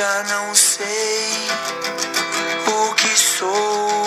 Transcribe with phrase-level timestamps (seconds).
[0.00, 1.50] Já não sei
[2.66, 4.06] o que sou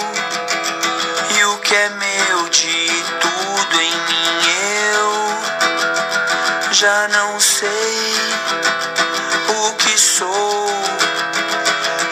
[1.38, 2.88] e o que é meu de
[3.22, 4.40] tudo em mim
[4.98, 7.70] eu já não sei
[9.50, 10.68] o que sou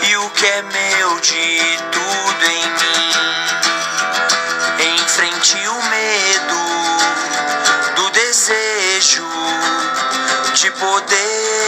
[0.04, 3.14] e o que é meu de tudo em mim.
[4.96, 6.62] Enfrente o medo
[7.96, 9.26] do desejo
[10.54, 11.61] de poder.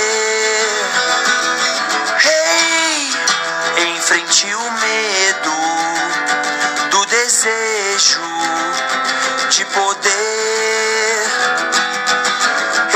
[9.74, 11.24] Poder.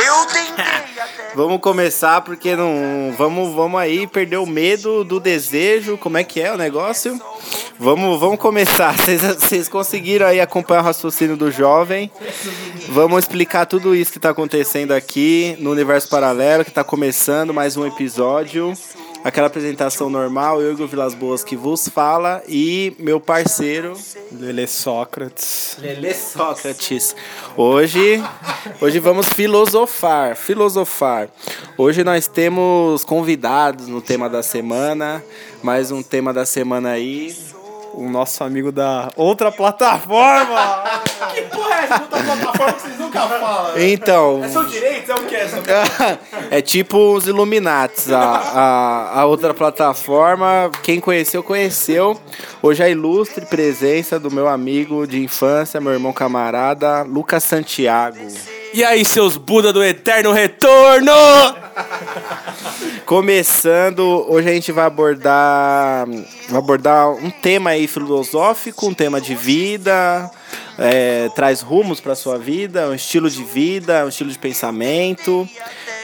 [0.05, 0.63] Eu tentei
[1.01, 1.35] até.
[1.35, 3.13] Vamos começar porque não.
[3.17, 5.97] Vamos, vamos aí perder o medo do desejo.
[5.97, 7.19] Como é que é o negócio?
[7.79, 8.95] Vamos, vamos começar.
[9.39, 12.11] Vocês, conseguiram aí acompanhar o raciocínio do jovem?
[12.89, 17.77] Vamos explicar tudo isso que está acontecendo aqui no universo paralelo, que está começando mais
[17.77, 18.73] um episódio.
[19.27, 23.91] Aquela apresentação normal, eu, Igor Vilas Boas, que vos fala, e meu parceiro,
[24.31, 25.75] Lele Sócrates.
[25.81, 27.13] Lele Sócrates.
[27.57, 28.23] Hoje,
[28.79, 31.27] hoje vamos filosofar, filosofar.
[31.77, 35.21] Hoje nós temos convidados no tema da semana,
[35.61, 37.35] mais um tema da semana aí.
[37.97, 40.83] O nosso amigo da outra plataforma.
[41.33, 43.79] Que porra é essa outra plataforma que vocês nunca falam?
[43.79, 45.11] Então, É seu direito?
[45.11, 45.35] É o que?
[45.35, 45.47] É
[46.59, 50.69] é tipo os Illuminates, a, a, a outra plataforma.
[50.83, 52.19] Quem conheceu, conheceu.
[52.61, 58.17] Hoje a ilustre presença do meu amigo de infância, meu irmão camarada, Lucas Santiago.
[58.77, 61.11] E aí, seus Buda do Eterno Retorno!
[63.07, 66.07] Começando, hoje a gente vai abordar,
[66.47, 70.29] vai abordar um tema aí filosófico, um tema de vida,
[70.77, 75.49] é, traz rumos para sua vida, um estilo de vida, um estilo de pensamento.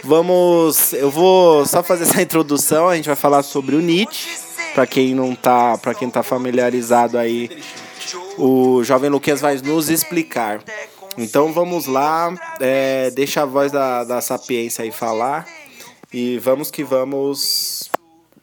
[0.03, 4.29] Vamos, eu vou só fazer essa introdução, a gente vai falar sobre o Nietzsche,
[4.73, 7.51] para quem não tá, para quem tá familiarizado aí,
[8.35, 10.59] o jovem Luquinhas vai nos explicar.
[11.17, 15.47] Então vamos lá, é, deixa a voz da, da sapiência aí falar.
[16.11, 17.89] E vamos que vamos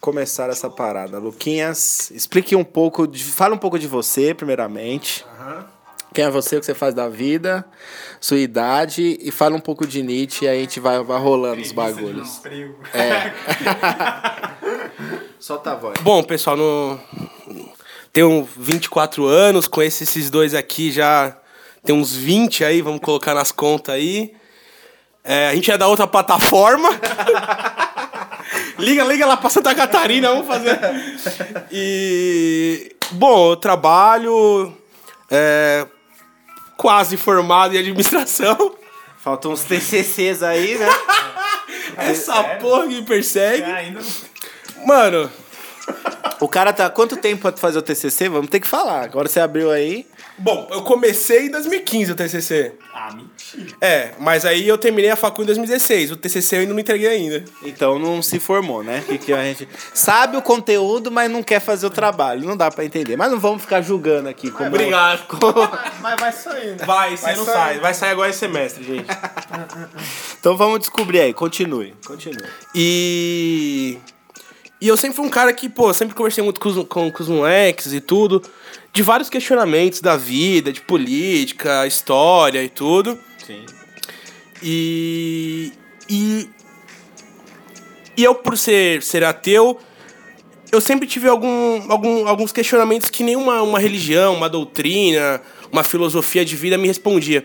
[0.01, 1.19] começar essa parada.
[1.19, 5.25] Luquinhas, explique um pouco, de, fala um pouco de você, primeiramente.
[6.13, 7.65] Quem é você, o que você faz da vida,
[8.21, 11.63] sua idade, e fala um pouco de Nietzsche e aí a gente vai, vai rolando
[11.63, 12.43] os bagulhos.
[12.93, 13.33] É.
[15.39, 16.01] Solta a voz.
[16.01, 16.99] Bom, pessoal, no...
[18.13, 21.40] tenho 24 anos, conheço esses dois aqui já
[21.85, 24.35] tem uns 20 aí, vamos colocar nas contas aí.
[25.23, 26.89] É, a gente é da outra plataforma.
[28.79, 30.79] liga, liga lá pra Santa Catarina, vamos fazer.
[31.71, 32.95] E.
[33.13, 34.73] Bom, eu trabalho.
[35.31, 35.87] é,
[36.77, 38.75] quase formado em administração.
[39.19, 40.89] Faltam uns TCCs aí, né?
[41.99, 43.65] Essa porra que me persegue.
[44.87, 45.31] Mano,
[46.41, 46.89] O cara tá.
[46.89, 48.29] Quanto tempo pra fazer o TCC?
[48.29, 49.03] Vamos ter que falar.
[49.05, 50.07] Agora você abriu aí.
[50.39, 52.73] bom, eu comecei em 2015 o TCC.
[52.95, 53.77] Ah, mentira.
[53.81, 56.13] É, mas aí eu terminei a facul em 2016.
[56.13, 57.45] O TCC eu ainda não entreguei ainda.
[57.63, 59.05] Então não se formou, né?
[59.07, 62.47] Que, que a gente sabe o conteúdo, mas não quer fazer o trabalho.
[62.47, 63.17] Não dá pra entender.
[63.17, 64.51] Mas não vamos ficar julgando aqui.
[64.51, 64.69] Como...
[64.69, 65.21] Obrigado.
[66.01, 66.85] Mas vai sair, né?
[66.87, 67.55] Vai, você Vai não sair.
[67.55, 67.79] sai.
[67.81, 69.07] Vai sair agora esse semestre, gente.
[70.41, 71.35] Então vamos descobrir aí.
[71.35, 71.95] Continue.
[72.07, 72.45] Continue.
[72.75, 73.99] E.
[74.81, 77.23] E eu sempre fui um cara que, pô, sempre conversei muito com os, com, com
[77.23, 78.43] os moleques e tudo.
[78.93, 83.19] De vários questionamentos da vida, de política, história e tudo.
[83.47, 83.65] Sim.
[84.63, 85.73] E.
[86.09, 86.49] E.
[88.17, 89.79] E eu, por ser, ser ateu,
[90.73, 96.45] eu sempre tive algum, algum, alguns questionamentos que nenhuma uma religião, uma doutrina, uma filosofia
[96.45, 97.45] de vida me respondia.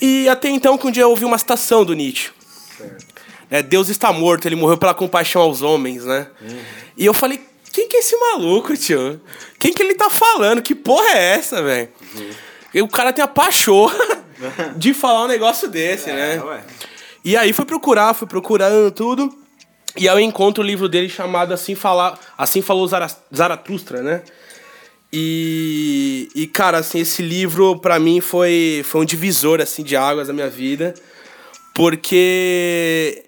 [0.00, 2.30] E até então que um dia eu ouvi uma citação do Nietzsche.
[3.50, 6.26] É, Deus está morto, ele morreu pela compaixão aos homens, né?
[6.96, 7.40] E eu falei,
[7.72, 9.20] quem que é esse maluco, tio?
[9.58, 10.62] Quem que ele tá falando?
[10.62, 11.88] Que porra é essa, velho?
[12.72, 13.96] E o cara tem a pachorra
[14.76, 16.42] de falar um negócio desse, né?
[16.42, 16.64] ué.
[17.24, 19.32] E aí fui procurar, fui procurando tudo.
[19.96, 24.22] E aí eu encontro o livro dele chamado Assim, Falar, assim Falou Zara- Zaratustra, né?
[25.12, 30.26] E, e, cara, assim, esse livro pra mim foi, foi um divisor, assim, de águas
[30.26, 30.92] da minha vida.
[31.72, 33.22] Porque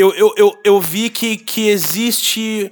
[0.00, 2.70] eu, eu, eu, eu vi que, que existe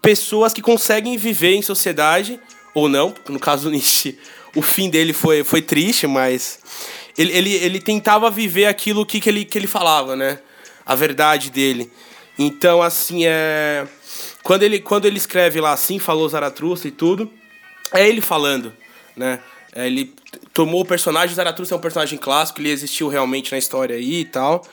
[0.00, 2.38] pessoas que conseguem viver em sociedade,
[2.74, 4.18] ou não, no caso do Nietzsche,
[4.54, 6.58] o fim dele foi, foi triste, mas
[7.18, 10.38] ele, ele, ele tentava viver aquilo que, que, ele, que ele falava, né?
[10.84, 11.90] A verdade dele.
[12.38, 13.86] Então, assim, é...
[14.42, 17.30] Quando ele, quando ele escreve lá assim, falou Zaratustra e tudo,
[17.92, 18.72] é ele falando,
[19.16, 19.40] né?
[19.74, 20.14] É, ele
[20.54, 24.24] tomou o personagem, Zaratustra é um personagem clássico, ele existiu realmente na história aí e
[24.24, 24.64] tal.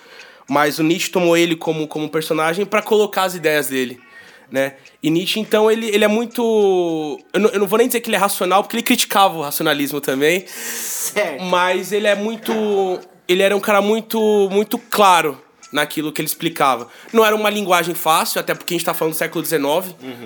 [0.50, 4.00] Mas o Nietzsche tomou ele como, como personagem para colocar as ideias dele.
[4.52, 4.76] Né?
[5.02, 7.20] E Nietzsche, então, ele, ele é muito.
[7.34, 9.42] Eu não, eu não vou nem dizer que ele é racional, porque ele criticava o
[9.42, 10.46] racionalismo também.
[10.48, 11.44] Certo.
[11.44, 13.00] Mas ele é muito.
[13.28, 15.42] Ele era um cara muito, muito claro
[15.72, 16.88] naquilo que ele explicava.
[17.12, 19.66] Não era uma linguagem fácil, até porque a gente está falando do século XIX,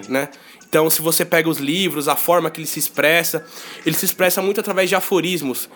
[0.09, 0.29] né?
[0.67, 3.45] Então, se você pega os livros, a forma que ele se expressa,
[3.85, 5.69] ele se expressa muito através de aforismos,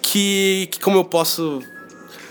[0.00, 1.60] que, que como eu posso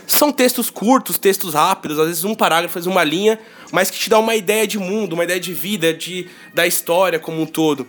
[0.08, 3.38] são textos curtos, textos rápidos, às vezes um parágrafo, uma linha,
[3.70, 7.18] mas que te dá uma ideia de mundo, uma ideia de vida, de, da história
[7.18, 7.86] como um todo.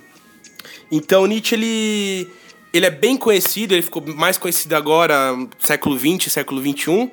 [0.92, 2.28] Então Nietzsche ele,
[2.74, 7.10] ele é bem conhecido, ele ficou mais conhecido agora, século XX, século XXI,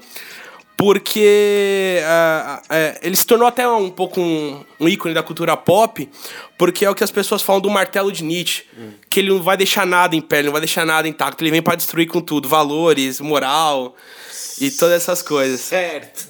[0.76, 6.09] porque ah, ah, ele se tornou até um pouco um, um ícone da cultura pop,
[6.59, 8.64] porque é o que as pessoas falam do martelo de Nietzsche,
[9.09, 11.52] que ele não vai deixar nada em pé, ele não vai deixar nada intacto, ele
[11.52, 13.94] vem para destruir com tudo, valores, moral
[14.61, 15.61] e todas essas coisas.
[15.61, 16.26] Certo.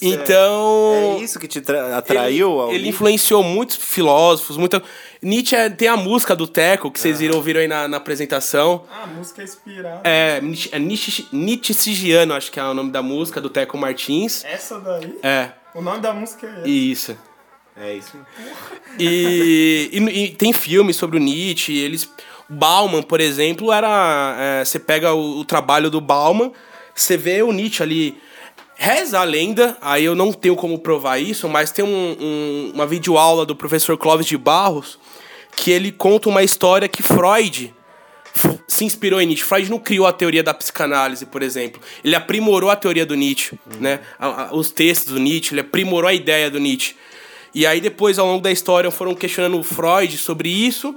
[0.00, 4.80] Então, É isso que te tra- atraiu ao ele, ele influenciou muitos filósofos, muita
[5.20, 8.84] Nietzsche é- tem a música do Teco que vocês viram ouviram aí na, na apresentação.
[8.88, 10.00] Ah, a música é inspirada.
[10.04, 14.44] É, Nietzsche, é Nietzsche, Nietzschegiano, acho que é o nome da música do Teco Martins.
[14.44, 15.18] Essa daí?
[15.20, 16.68] É, O nome da música é essa.
[16.68, 17.18] isso.
[17.76, 18.16] É isso.
[18.98, 21.76] E, e- e tem filmes sobre o Nietzsche.
[21.76, 22.08] Eles,
[22.48, 24.36] Bauman, por exemplo, era.
[24.38, 26.52] é, você pega o, o trabalho do Bauman,
[27.00, 28.18] você vê o Nietzsche ali.
[28.80, 32.86] Reza a lenda, aí eu não tenho como provar isso, mas tem um, um- uma
[32.86, 34.98] videoaula do professor Clóvis de Barros
[35.56, 37.74] que ele conta uma história que Freud
[38.68, 39.44] se inspirou em Nietzsche.
[39.44, 41.80] Freud não criou a teoria da psicanálise, por exemplo.
[42.04, 43.98] Ele aprimorou a teoria do Nietzsche, né?
[44.16, 46.94] A- a- os textos do Nietzsche, ele aprimorou a ideia do Nietzsche.
[47.52, 50.94] E aí depois, ao longo da história, foram questionando o Freud sobre isso.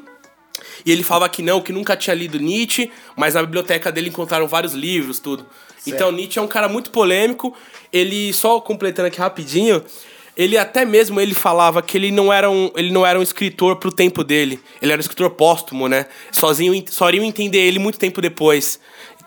[0.86, 4.48] E ele falava que não, que nunca tinha lido Nietzsche, mas na biblioteca dele encontraram
[4.48, 5.48] vários livros, tudo.
[5.86, 7.56] Então Nietzsche é um cara muito polêmico.
[7.92, 9.84] Ele, só completando aqui rapidinho,
[10.38, 13.76] ele até mesmo ele falava que ele não era um, ele não era um escritor
[13.78, 14.60] pro tempo dele.
[14.82, 16.06] Ele era um escritor póstumo, né?
[16.32, 18.80] Sozinho, só iriam entender ele muito tempo depois.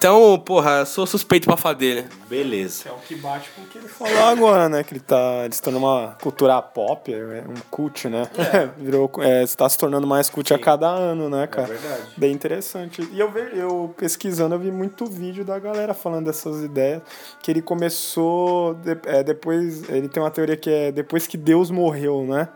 [0.04, 2.04] Então, porra, sou suspeito pra falar dele.
[2.28, 2.90] Beleza.
[2.90, 4.22] É o que bate com o que ele falou.
[4.26, 4.84] Agora, né?
[4.84, 8.28] Que ele tá ele se tornando uma cultura pop, é um cult, né?
[8.76, 11.68] Virou, é, está se tornando mais cult a cada ano, né, cara?
[11.68, 12.02] verdade.
[12.18, 13.00] Bem interessante.
[13.12, 17.00] E eu, eu pesquisando, eu vi muito vídeo da galera falando dessas ideias.
[17.42, 18.74] Que ele começou.
[18.74, 19.88] de- é, depois.
[19.88, 22.50] Ele tem uma teoria que é depois que Deus morreu, né?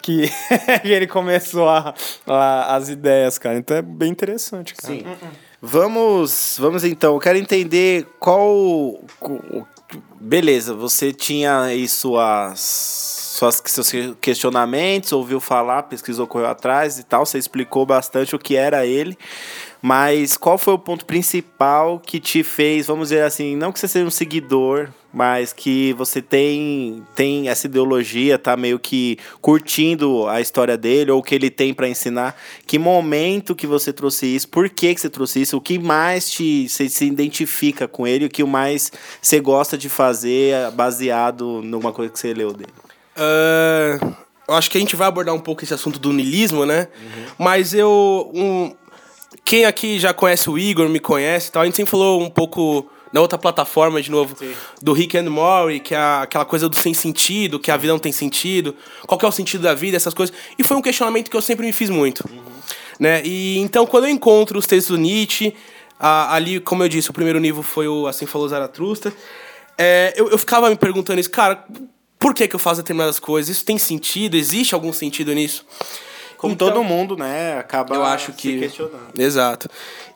[0.00, 0.30] Que
[0.84, 1.94] ele começou a,
[2.28, 3.58] a- as ideias, cara.
[3.58, 4.94] Então é bem interessante, cara.
[4.94, 5.04] Sim.
[5.64, 7.14] Vamos, vamos então.
[7.14, 8.98] Eu quero entender qual.
[10.20, 12.58] Beleza, você tinha aí suas,
[13.38, 17.24] suas, seus questionamentos, ouviu falar, pesquisou, correu atrás e tal.
[17.24, 19.16] Você explicou bastante o que era ele.
[19.80, 23.86] Mas qual foi o ponto principal que te fez, vamos dizer assim, não que você
[23.86, 30.40] seja um seguidor, mas que você tem, tem essa ideologia, tá meio que curtindo a
[30.40, 32.34] história dele ou o que ele tem para ensinar.
[32.66, 34.48] Que momento que você trouxe isso?
[34.48, 35.56] Por que, que você trouxe isso?
[35.56, 38.24] O que mais te você se identifica com ele?
[38.24, 42.72] O que mais você gosta de fazer baseado numa coisa que você leu dele?
[43.16, 43.98] Ah,
[44.48, 46.88] eu acho que a gente vai abordar um pouco esse assunto do niilismo, né?
[47.38, 48.30] Mas eu.
[48.34, 48.74] um-
[49.44, 52.86] quem aqui já conhece o Igor, me conhece tal, a gente sempre falou um pouco
[53.12, 54.34] na outra plataforma, de novo,
[54.80, 57.98] do Rick and Morty, que é aquela coisa do sem sentido, que a vida não
[58.00, 58.74] tem sentido,
[59.06, 60.34] qual que é o sentido da vida, essas coisas.
[60.58, 62.24] E foi um questionamento que eu sempre me fiz muito.
[62.98, 63.20] Né?
[63.24, 65.54] E então, quando eu encontro os textos do Nietzsche,
[65.98, 69.12] a- ali, como eu disse, o primeiro nível foi o Assim Falou Zaratustra,
[69.76, 71.64] é, eu, eu ficava me perguntando isso, cara,
[72.18, 73.56] por que, que eu faço determinadas coisas?
[73.56, 74.36] Isso tem sentido?
[74.36, 75.66] Existe algum sentido nisso?
[76.38, 77.58] Como Então- todo mundo, né?
[77.58, 79.12] Acaba eu acho se que questionando.
[79.18, 79.68] exato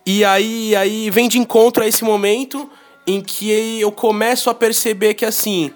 [0.05, 2.71] e aí aí vem de encontro a esse momento
[3.07, 5.73] em que eu começo a perceber que assim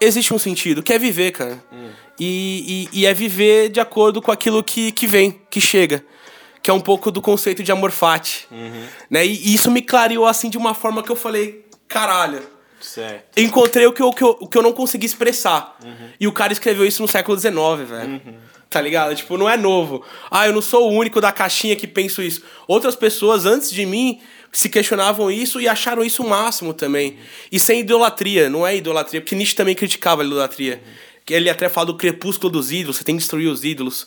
[0.00, 1.62] existe um sentido que é viver cara
[2.18, 6.04] e, e, e é viver de acordo com aquilo que, que vem que chega
[6.62, 8.46] que é um pouco do conceito de amor fati
[9.10, 13.38] né e, e isso me clareou assim de uma forma que eu falei caralho Certo.
[13.40, 15.78] encontrei o que eu, que eu, o que eu não consegui expressar.
[16.20, 17.54] E o cara escreveu isso no século XIX,
[17.88, 18.20] velho.
[18.68, 19.14] Tá ligado?
[19.14, 20.04] Tipo, não é novo.
[20.30, 22.42] Ah, eu não sou o único da caixinha que penso isso.
[22.68, 24.20] Outras pessoas antes de mim
[24.54, 27.18] se questionavam isso e acharam isso o máximo também.
[27.50, 30.80] E sem idolatria, não é idolatria, porque Nietzsche também criticava a idolatria.
[31.26, 34.06] Que Ele até fala do crepúsculo dos ídolos, você tem que destruir os ídolos.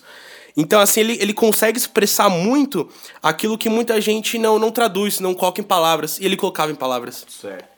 [0.55, 2.89] Então, assim, ele, ele consegue expressar muito
[3.21, 6.17] aquilo que muita gente não, não traduz, não coloca em palavras.
[6.17, 7.25] E ele colocava em palavras.
[7.29, 7.76] Certo.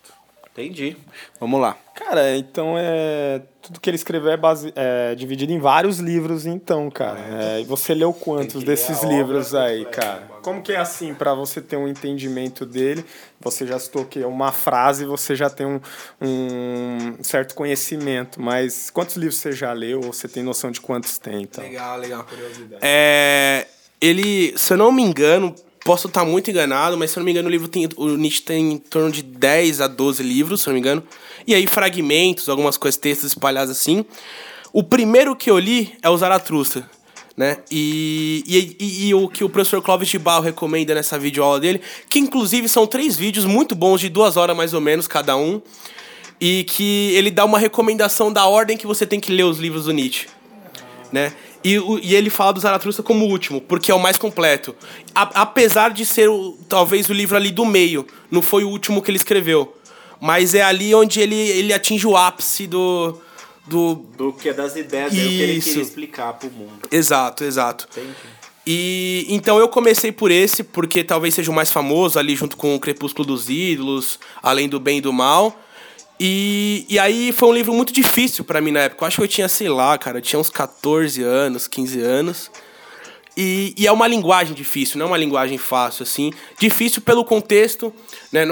[0.53, 0.97] Entendi.
[1.39, 1.77] Vamos lá.
[1.95, 3.41] Cara, então é.
[3.61, 4.73] Tudo que ele escreveu é, base...
[4.75, 7.19] é dividido em vários livros, então, cara.
[7.19, 10.27] É, e você leu quantos desses livros aí, cara?
[10.41, 13.05] Como que é assim, pra você ter um entendimento dele?
[13.39, 15.79] Você já citou que uma frase, você já tem um,
[16.21, 20.01] um certo conhecimento, mas quantos livros você já leu?
[20.03, 21.63] Ou você tem noção de quantos tem, então?
[21.63, 22.25] Legal, legal.
[22.81, 23.67] É,
[24.01, 25.53] ele, se eu não me engano,
[25.89, 27.89] posso estar muito enganado, mas se eu não me engano, o livro tem.
[27.95, 31.01] O Nietzsche tem em torno de 10 a 12 livros, se eu não me engano.
[31.47, 34.05] E aí, fragmentos, algumas coisas, textos espalhados assim.
[34.71, 36.87] O primeiro que eu li é o Zaratustra.
[37.35, 37.57] Né?
[37.71, 41.81] E, e, e, e o que o professor Clóvis de Barro recomenda nessa videoaula dele,
[42.07, 45.59] que inclusive são três vídeos muito bons, de duas horas mais ou menos cada um,
[46.39, 49.85] e que ele dá uma recomendação da ordem que você tem que ler os livros
[49.85, 50.27] do Nietzsche.
[51.11, 51.33] Né?
[51.63, 54.73] E, e ele fala do Zaratustra como o último, porque é o mais completo.
[55.13, 59.01] A- apesar de ser o- talvez o livro ali do meio, não foi o último
[59.01, 59.75] que ele escreveu.
[60.21, 63.17] Mas é ali onde ele, ele atinge o ápice do.
[63.67, 66.87] do Do que é das ideias dele, o que ele queria explicar pro mundo.
[66.91, 67.87] exato, exato.
[67.91, 68.13] Entendi.
[68.67, 72.75] E então eu comecei por esse, porque talvez seja o mais famoso, ali junto com
[72.75, 75.59] o Crepúsculo dos Ídolos, além do bem e do mal.
[76.19, 79.03] E, e aí foi um livro muito difícil pra mim na época.
[79.03, 82.51] Eu acho que eu tinha, sei lá, cara, eu tinha uns 14 anos, 15 anos.
[83.37, 86.33] E, e é uma linguagem difícil, não é uma linguagem fácil, assim.
[86.59, 87.93] Difícil pelo contexto,
[88.33, 88.45] né?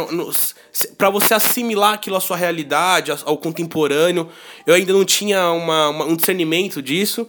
[0.98, 4.30] Para você assimilar aquilo à sua realidade, ao, ao contemporâneo.
[4.66, 7.28] Eu ainda não tinha uma, uma- um discernimento disso.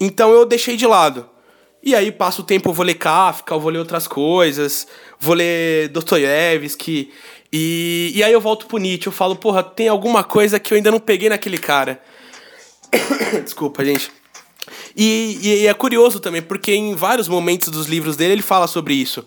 [0.00, 1.28] Então eu deixei de lado.
[1.82, 4.86] E aí passa o tempo, eu vou ler Kafka, eu vou ler outras coisas,
[5.20, 7.12] vou ler Dostoiévski.
[7.52, 10.76] E, e aí eu volto pro Nietzsche, eu falo, porra, tem alguma coisa que eu
[10.76, 12.00] ainda não peguei naquele cara.
[13.44, 14.10] Desculpa, gente.
[14.96, 18.66] E, e- e é curioso também, porque em vários momentos dos livros dele ele fala
[18.66, 19.24] sobre isso.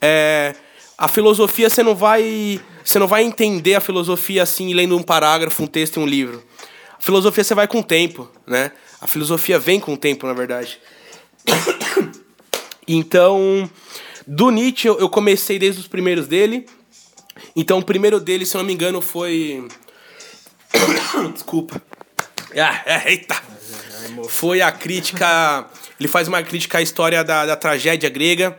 [0.00, 0.54] É,
[0.96, 2.60] a filosofia você não vai.
[2.84, 6.42] Você não vai entender a filosofia assim lendo um parágrafo, um texto e um livro.
[6.98, 8.72] A filosofia você vai com o tempo, né?
[9.00, 10.78] A filosofia vem com o tempo, na verdade.
[12.92, 13.70] Então,
[14.26, 16.66] do Nietzsche eu eu comecei desde os primeiros dele.
[17.54, 19.66] Então, o primeiro dele, se eu não me engano, foi.
[21.32, 21.80] Desculpa.
[22.56, 23.40] Ah, é, eita!
[24.28, 25.66] Foi a crítica.
[25.98, 28.58] Ele faz uma crítica à história da, da tragédia grega,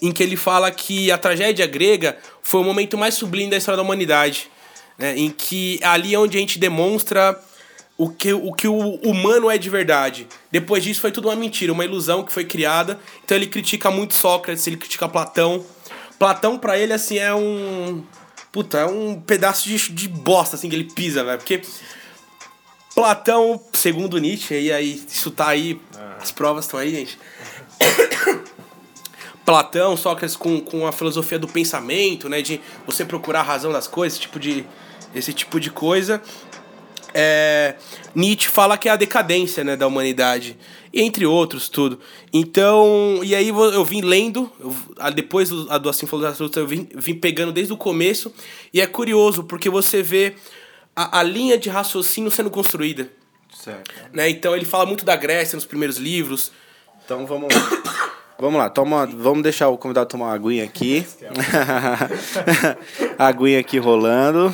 [0.00, 3.76] em que ele fala que a tragédia grega foi o momento mais sublime da história
[3.76, 4.50] da humanidade.
[4.98, 5.16] Né?
[5.16, 7.40] Em que ali é onde a gente demonstra
[7.96, 10.26] o que, o que o humano é de verdade.
[10.50, 12.98] Depois disso foi tudo uma mentira, uma ilusão que foi criada.
[13.24, 15.64] Então ele critica muito Sócrates, ele critica Platão.
[16.24, 18.02] Platão, pra ele, assim, é um.
[18.50, 21.36] Puta, é um pedaço de, de bosta, assim, que ele pisa, velho.
[21.36, 21.60] Porque
[22.94, 25.78] Platão, segundo Nietzsche, e aí, isso tá aí,
[26.18, 27.18] as provas estão aí, gente.
[29.44, 32.40] Platão, Sócrates com, com a filosofia do pensamento, né?
[32.40, 34.64] De você procurar a razão das coisas, esse tipo de,
[35.14, 36.22] esse tipo de coisa.
[37.16, 37.76] É,
[38.14, 40.58] Nietzsche fala que é a decadência né, da humanidade,
[40.92, 42.00] entre outros, tudo.
[42.32, 46.66] Então, e aí eu vim lendo, eu- depois do, a do Assim Falou Zaratustra, eu
[46.66, 48.32] vim, vim pegando desde o começo,
[48.72, 50.34] e é curioso, porque você vê
[50.94, 53.08] a, a linha de raciocínio sendo construída.
[53.56, 53.92] Certo.
[54.12, 54.28] Né?
[54.28, 56.50] Então ele fala muito da Grécia nos primeiros livros.
[57.04, 58.12] Então vamos lá.
[58.36, 61.06] Vamos lá, toma, vamos deixar o convidado tomar uma aguinha aqui.
[63.16, 64.52] aguinha aqui rolando.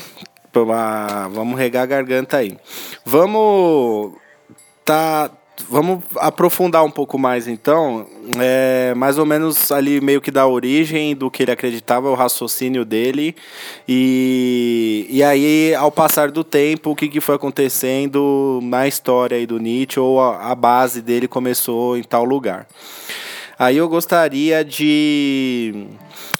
[0.53, 2.57] Tomar- Vamos regar a garganta aí.
[3.05, 4.13] Vamos
[4.85, 5.31] tá
[5.69, 8.07] vamos aprofundar um pouco mais então,
[8.41, 12.83] é, mais ou menos ali meio que da origem do que ele acreditava, o raciocínio
[12.83, 13.37] dele
[13.87, 19.47] e, e aí ao passar do tempo o que, que foi acontecendo na história aí
[19.47, 22.67] do Nietzsche ou a, a base dele começou em tal lugar.
[23.59, 25.87] Aí eu gostaria de.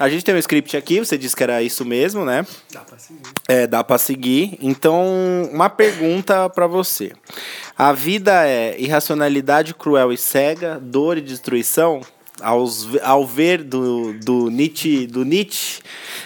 [0.01, 2.47] A gente tem um script aqui, você disse que era isso mesmo, né?
[2.73, 3.21] Dá pra seguir.
[3.47, 4.59] É, dá pra seguir.
[4.63, 5.05] Então,
[5.53, 7.13] uma pergunta pra você.
[7.77, 12.01] A vida é irracionalidade cruel e cega, dor e destruição?
[12.41, 15.83] Aos, ao ver do, do Nietzsche, do Nietzsche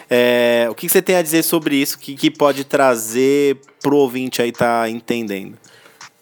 [0.09, 1.97] é, o que você tem a dizer sobre isso?
[1.97, 5.59] O que, que pode trazer pro ouvinte aí tá entendendo?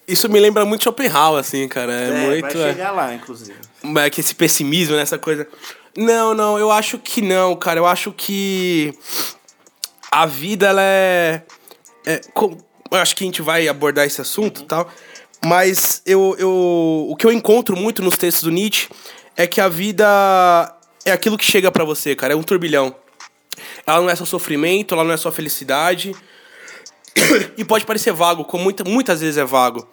[0.08, 1.92] Isso me lembra muito Schopenhauer, assim, cara.
[1.92, 2.56] É, muito.
[2.56, 2.72] vai é.
[2.72, 3.58] chegar lá, inclusive.
[3.82, 5.46] Mas que esse pessimismo nessa coisa.
[5.96, 7.78] Não, não, eu acho que não, cara.
[7.80, 8.94] Eu acho que
[10.10, 11.42] a vida ela é,
[12.06, 12.56] é com-
[12.90, 14.88] eu acho que a gente vai abordar esse assunto, e tal.
[15.44, 18.88] Mas eu, eu o que eu encontro muito nos textos do Nietzsche
[19.36, 20.06] é que a vida
[21.04, 22.94] é aquilo que chega pra você, cara, é um turbilhão.
[23.86, 26.14] Ela não é só sofrimento, ela não é só felicidade.
[27.56, 29.86] e pode parecer vago, como muita, muitas vezes é vago.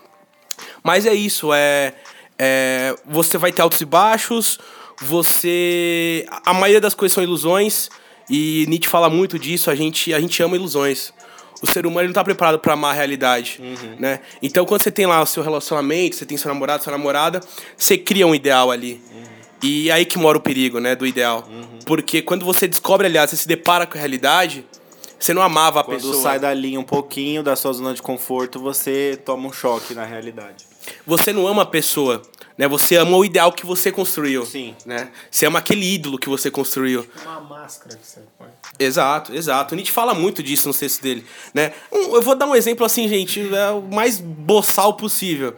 [0.84, 1.94] Mas é isso, é,
[2.38, 2.96] é.
[3.06, 4.60] Você vai ter altos e baixos,
[5.02, 6.26] você.
[6.46, 7.90] A maioria das coisas são ilusões.
[8.30, 11.12] E Nietzsche fala muito disso, a gente, a gente ama ilusões.
[11.64, 13.60] O ser humano não tá preparado para amar a realidade,
[14.00, 14.20] né?
[14.42, 17.42] Então quando você tem lá o seu relacionamento, você tem seu namorado, sua namorada,
[17.76, 19.02] você cria um ideal ali.
[19.64, 21.50] E é aí que mora o perigo, né, do ideal.
[21.86, 24.64] Porque quando você descobre, aliás, você se depara com a realidade,
[25.20, 26.22] você não amava a Quando pessoa.
[26.22, 30.06] sai da linha um pouquinho da sua zona de conforto, você toma um choque na
[30.06, 30.66] realidade.
[31.06, 32.22] Você não ama a pessoa,
[32.60, 32.68] né?
[32.68, 34.46] Você ama o ideal que você construiu.
[34.46, 34.76] Sim.
[34.86, 35.08] Né?
[35.32, 37.08] Você ama aquele ídolo que você construiu.
[37.24, 38.50] Uma máscara que você põe.
[38.78, 39.74] Exato, exato.
[39.74, 41.72] O Nietzsche fala muito disso no texto dele, né?
[41.90, 45.56] Um- eu vou dar um exemplo assim, gente, é o mais boçal possível.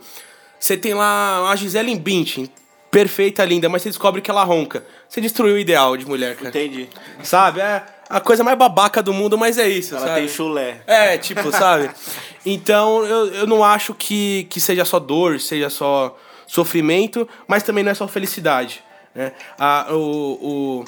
[0.60, 2.48] Você tem lá a Gisele Bündchen,
[2.92, 4.86] perfeita, linda, mas você descobre que ela ronca.
[5.10, 6.50] Você destruiu o ideal de mulher, cara.
[6.50, 6.88] Entendi.
[7.24, 7.62] Sabe?
[7.62, 10.20] É a coisa mais babaca do mundo, mas é isso, Ela sabe?
[10.20, 10.82] tem chulé.
[10.86, 11.90] É, tipo, sabe?
[12.46, 16.16] Então, eu, eu não acho que, que seja só dor, seja só
[16.52, 18.84] sofrimento, mas também não é só felicidade.
[19.16, 19.32] Né?
[19.58, 20.86] A, o, o,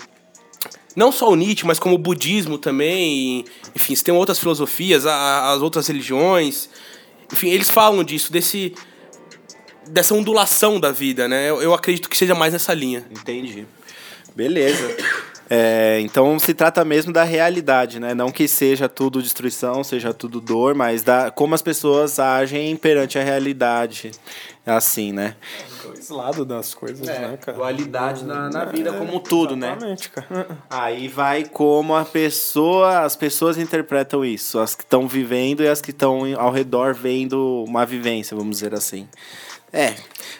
[0.93, 5.87] não só o Nietzsche, mas como o budismo também, enfim, tem outras filosofias, as outras
[5.87, 6.69] religiões,
[7.31, 8.73] enfim, eles falam disso, desse
[9.87, 11.49] dessa ondulação da vida, né?
[11.49, 13.05] Eu, eu acredito que seja mais nessa linha.
[13.09, 13.65] Entendi.
[14.35, 14.95] Beleza.
[15.49, 18.13] É, então se trata mesmo da realidade, né?
[18.13, 23.19] Não que seja tudo destruição, seja tudo dor, mas da como as pessoas agem perante
[23.19, 24.11] a realidade.
[24.65, 25.35] Assim, né?
[25.83, 27.57] Dois lados das coisas, né, cara?
[27.57, 29.71] Dualidade na, na vida como tudo, né?
[29.71, 30.57] Exatamente, cara.
[30.69, 35.81] Aí vai como a pessoa, as pessoas interpretam isso, as que estão vivendo e as
[35.81, 39.05] que estão ao redor vendo uma vivência, vamos dizer assim.
[39.73, 39.95] É,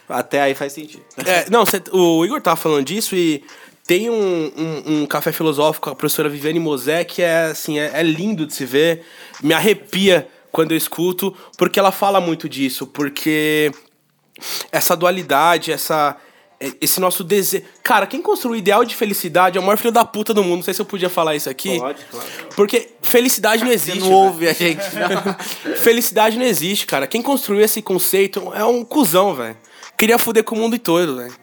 [0.07, 1.03] até aí faz sentido.
[1.25, 3.43] É, não, cê- o Igor tava falando disso e
[3.85, 7.91] tem um, um, um café filosófico com a professora Viviane Mosé que é assim, é,
[7.93, 9.03] é lindo de se ver,
[9.41, 13.71] me arrepia quando eu escuto, porque ela fala muito disso, porque
[14.71, 16.17] essa dualidade, essa
[16.63, 17.65] é, esse nosso desejo.
[17.83, 20.57] Cara, quem construiu o ideal de felicidade é o maior filho da puta do mundo.
[20.57, 21.77] Não sei se eu podia falar isso aqui.
[21.77, 22.27] Pode, claro.
[22.55, 23.99] Porque felicidade não Você existe.
[23.99, 24.19] não velho.
[24.19, 25.75] ouve a gente, não.
[25.75, 27.05] Felicidade não existe, cara.
[27.05, 29.57] Quem construiu esse conceito é um cuzão, velho.
[29.97, 31.33] Queria foder com o mundo todo, velho.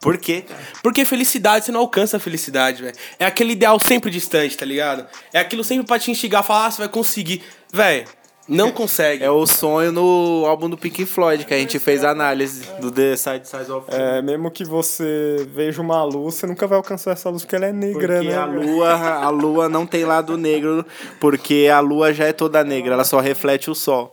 [0.00, 0.44] Por quê?
[0.82, 2.94] Porque felicidade, você não alcança a felicidade, velho.
[3.18, 5.06] É aquele ideal sempre distante, tá ligado?
[5.32, 7.42] É aquilo sempre pra te instigar, falar, ah, você vai conseguir.
[7.72, 8.04] Velho,
[8.48, 9.24] não consegue.
[9.24, 12.90] É o sonho no álbum do Pink Floyd, que a gente fez a análise do
[12.90, 17.12] The Side Size of É, mesmo que você veja uma luz, você nunca vai alcançar
[17.12, 18.36] essa luz porque ela é negra, Porque né?
[18.36, 20.84] a lua, a lua não tem lado negro,
[21.20, 24.12] porque a lua já é toda negra, ela só reflete o sol.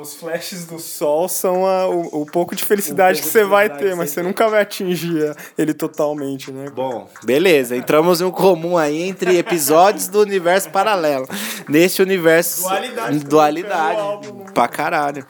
[0.00, 3.94] Os flashes do sol são a- o, o pouco de felicidade que você vai ter,
[3.96, 6.70] mas você nunca vai atingir ele totalmente, né?
[6.70, 11.26] Bom, beleza, entramos em um comum aí entre episódios do universo paralelo.
[11.68, 12.62] Neste universo.
[12.62, 13.18] Dualidade.
[13.24, 14.00] Dualidade.
[14.00, 14.44] Álbum?
[14.54, 15.26] Pra caralho.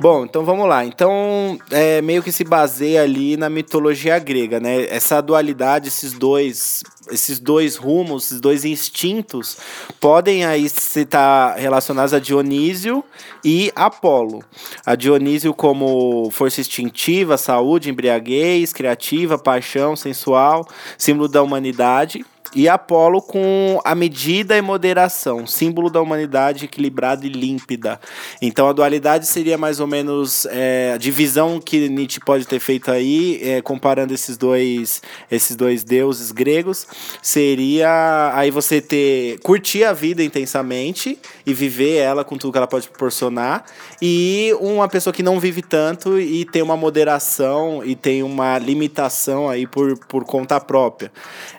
[0.00, 0.84] Bom, então vamos lá.
[0.84, 4.86] Então, é, meio que se baseia ali na mitologia grega, né?
[4.88, 6.82] Essa dualidade, esses dois.
[7.08, 9.56] Esses dois rumos, esses dois instintos,
[10.00, 13.04] podem aí estar relacionados a Dionísio
[13.44, 14.42] e Apolo.
[14.84, 20.66] A Dionísio como força instintiva, saúde, embriaguez, criativa, paixão, sensual,
[20.98, 22.24] símbolo da humanidade.
[22.54, 28.00] E Apolo com a medida e moderação, símbolo da humanidade equilibrada e límpida.
[28.40, 32.90] Então a dualidade seria mais ou menos é, a divisão que Nietzsche pode ter feito
[32.90, 36.86] aí, é, comparando esses dois, esses dois deuses gregos,
[37.20, 42.66] seria aí você ter curtir a vida intensamente e viver ela com tudo que ela
[42.66, 43.64] pode proporcionar,
[44.02, 49.48] e uma pessoa que não vive tanto e tem uma moderação e tem uma limitação
[49.48, 51.12] aí por, por conta própria.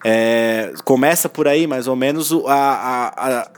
[0.03, 3.51] É, começa por aí, mais ou menos, a, a, a,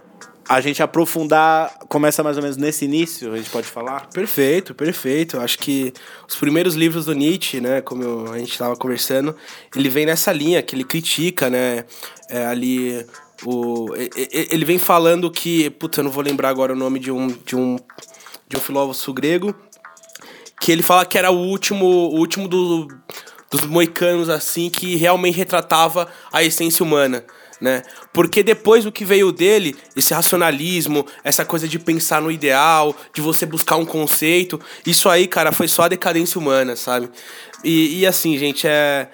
[0.50, 4.08] a gente aprofundar, começa mais ou menos nesse início, a gente pode falar?
[4.10, 5.40] Perfeito, perfeito.
[5.40, 5.94] Acho que
[6.28, 9.36] os primeiros livros do Nietzsche, né, como a gente estava conversando,
[9.76, 11.86] ele vem nessa linha que ele critica, né,
[12.30, 13.06] é, ali
[13.46, 17.28] o ele vem falando que, puta, eu não vou lembrar agora o nome de um
[17.28, 17.78] de um
[18.48, 19.56] de um filósofo grego,
[20.60, 22.88] que ele fala que era o último, o último do,
[23.52, 27.24] dos moicanos assim que realmente retratava a essência humana,
[27.62, 27.84] né?
[28.12, 33.22] Porque depois o que veio dele, esse racionalismo, essa coisa de pensar no ideal, de
[33.22, 37.10] você buscar um conceito, isso aí, cara, foi só a decadência humana, sabe?
[37.64, 39.10] E, e assim, gente, é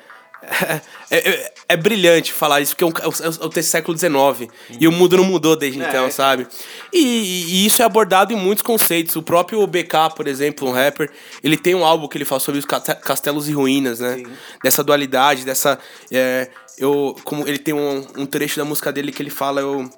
[1.12, 3.98] é, é, é brilhante falar isso, porque é, um, é, o, é o texto século
[3.98, 4.52] XIX.
[4.80, 6.48] E o mundo não mudou desde então, sabe?
[6.94, 9.16] E, e isso é abordado em muitos conceitos.
[9.16, 11.12] O próprio BK, por exemplo, um rapper,
[11.44, 14.24] ele tem um álbum que ele fala sobre os castelos e ruínas, né?
[14.64, 15.80] Dessa dualidade, dessa.
[16.12, 19.90] é, eu, como ele tem um, um trecho da música dele que ele fala, eu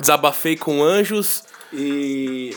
[0.00, 1.44] desabafei com anjos.
[1.72, 2.56] E.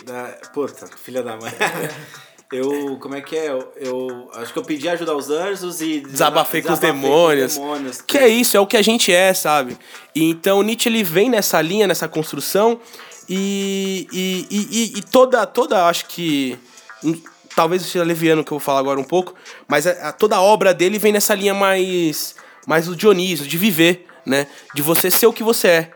[0.53, 1.51] Puta, filha da mãe.
[2.51, 3.49] Eu, como é que é?
[3.49, 7.55] Eu, eu acho que eu pedi ajuda aos anjos e Desabafei com os demônios.
[7.55, 8.01] demônios.
[8.01, 9.77] Que é isso, é o que a gente é, sabe?
[10.15, 12.79] E então Nietzsche ele vem nessa linha, nessa construção
[13.27, 16.57] e, e, e, e- toda, toda, acho que
[17.03, 17.19] hum,
[17.55, 19.35] talvez seja leviano que eu vou falar agora um pouco,
[19.67, 23.57] mas a, a- toda a obra dele vem nessa linha mais mais o Dionísio, de
[23.57, 24.47] viver, né?
[24.73, 25.91] De você ser o que você é,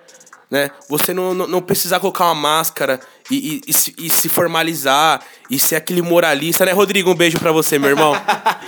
[0.49, 0.71] né?
[0.89, 2.99] Você não, não, não precisar colocar uma máscara
[3.31, 7.11] e, e, e se, e se formalizar e ser aquele moralista, né, Rodrigo?
[7.11, 8.13] Um beijo pra você, meu irmão.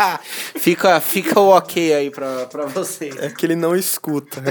[0.57, 3.09] fica, fica o ok aí pra, pra você.
[3.19, 4.41] É que ele não escuta.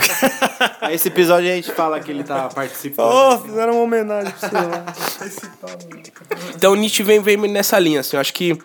[0.93, 3.11] Esse episódio a gente fala que ele tá participando.
[3.11, 4.85] oh, fizeram uma homenagem pra você lá.
[6.55, 8.59] Então Nietzsche vem, vem nessa linha, assim, eu acho que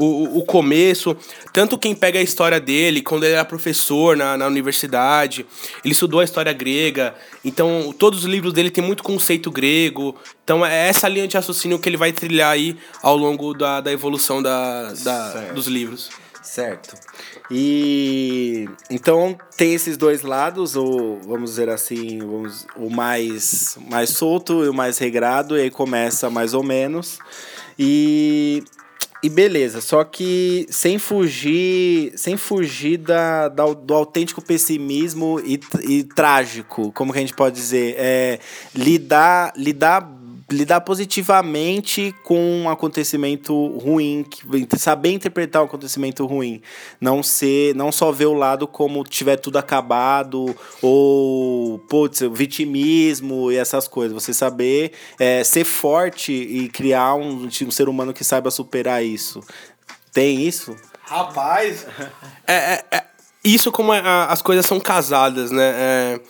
[0.00, 1.16] o, o- começo,
[1.52, 5.46] tanto quem pega a história dele, quando ele era professor na, na universidade,
[5.84, 10.64] ele estudou a história grega, então todos os livros dele tem muito conceito grego, então
[10.66, 14.42] é essa linha de raciocínio que ele vai trilhar aí ao longo da, da evolução
[14.42, 16.10] da, da- dos livros.
[16.42, 16.94] Certo.
[17.50, 24.64] E então tem esses dois lados, ou vamos dizer assim, vamos, o mais, mais solto
[24.64, 27.18] e o mais regrado, e aí começa mais ou menos.
[27.78, 28.62] E,
[29.24, 35.58] e beleza, só que sem fugir, sem fugir da, da- do autêntico pessimismo e,
[35.88, 37.94] e trágico, como que a gente pode dizer?
[37.96, 38.38] É,
[38.74, 40.00] lidar, lidar
[40.50, 44.26] lidar positivamente com um acontecimento ruim,
[44.78, 46.60] saber interpretar um acontecimento ruim,
[47.00, 53.56] não ser, não só ver o lado como tiver tudo acabado ou putz, vitimismo e
[53.56, 54.12] essas coisas.
[54.14, 59.40] Você saber é, ser forte e criar um, um ser humano que saiba superar isso.
[60.12, 60.76] Tem isso?
[61.02, 61.86] Rapaz!
[62.46, 63.04] É, é- é-
[63.42, 65.72] isso como é, a- as coisas são casadas, né?
[65.76, 66.20] É,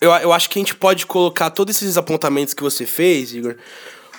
[0.00, 3.56] eu, eu acho que a gente pode colocar todos esses apontamentos que você fez, Igor,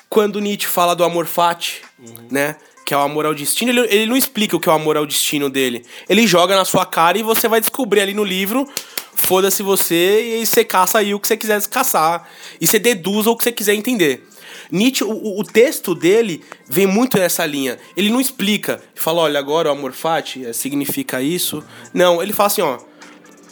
[0.10, 1.82] quando Nietzsche fala do amor fati,
[2.30, 2.56] né?
[2.86, 4.98] Que é o amor ao destino, ele, ele não explica o que é o amor
[4.98, 5.86] ao destino dele.
[6.08, 8.68] Ele joga na sua cara e você vai descobrir ali no livro.
[9.14, 12.28] Foda-se você e você caça aí o que você quiser caçar.
[12.60, 14.28] E você deduz o que você quiser entender.
[14.72, 17.78] Nietzsche, o- o, texto dele vem muito nessa linha.
[17.96, 18.82] Ele não explica.
[18.96, 21.64] Fala, olha, agora o amor fati eh, significa isso.
[21.94, 22.80] Não, ele fala assim, ó.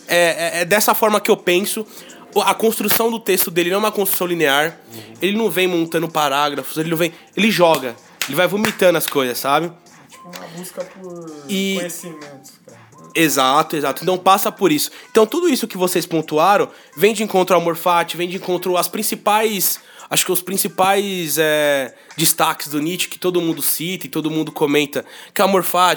[0.07, 1.85] É, é- é dessa forma que eu penso.
[2.43, 4.77] A construção do texto dele não é uma construção linear.
[5.21, 7.11] Ele não vem montando parágrafos, ele não vem.
[7.35, 7.95] Ele joga.
[8.27, 9.71] Ele vai vomitando as coisas, sabe?
[10.09, 12.77] Tipo, uma busca por E- conhecimentos, cara.
[13.15, 14.03] Exato, exato.
[14.03, 14.91] Então passa por isso.
[15.09, 18.77] Então tudo isso que vocês pontuaram vem de encontro ao Amor Fati, vem de encontro
[18.77, 19.79] às principais.
[20.09, 24.51] Acho que os principais é, destaques do Nietzsche que todo mundo cita e todo mundo
[24.51, 25.45] comenta, que é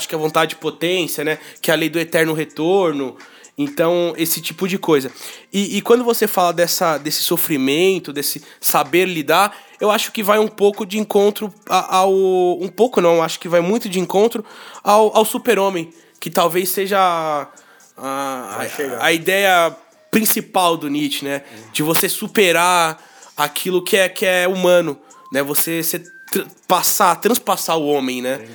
[0.09, 1.38] que é a vontade de potência, né?
[1.61, 3.16] Que é a lei do eterno retorno.
[3.57, 5.11] Então, esse tipo de coisa.
[5.53, 10.39] E, e quando você fala dessa, desse sofrimento, desse saber lidar, eu acho que vai
[10.39, 12.13] um pouco de encontro ao.
[12.61, 14.45] Um pouco não, acho que vai muito de encontro
[14.83, 17.49] ao, ao super-homem, que talvez seja a,
[17.97, 18.67] a,
[19.01, 19.77] a ideia
[20.11, 21.43] principal do Nietzsche, né?
[21.73, 23.03] De você superar
[23.37, 24.99] aquilo que é, que é humano,
[25.33, 25.43] né?
[25.43, 28.47] Você, você tr- passar, transpassar o homem, né?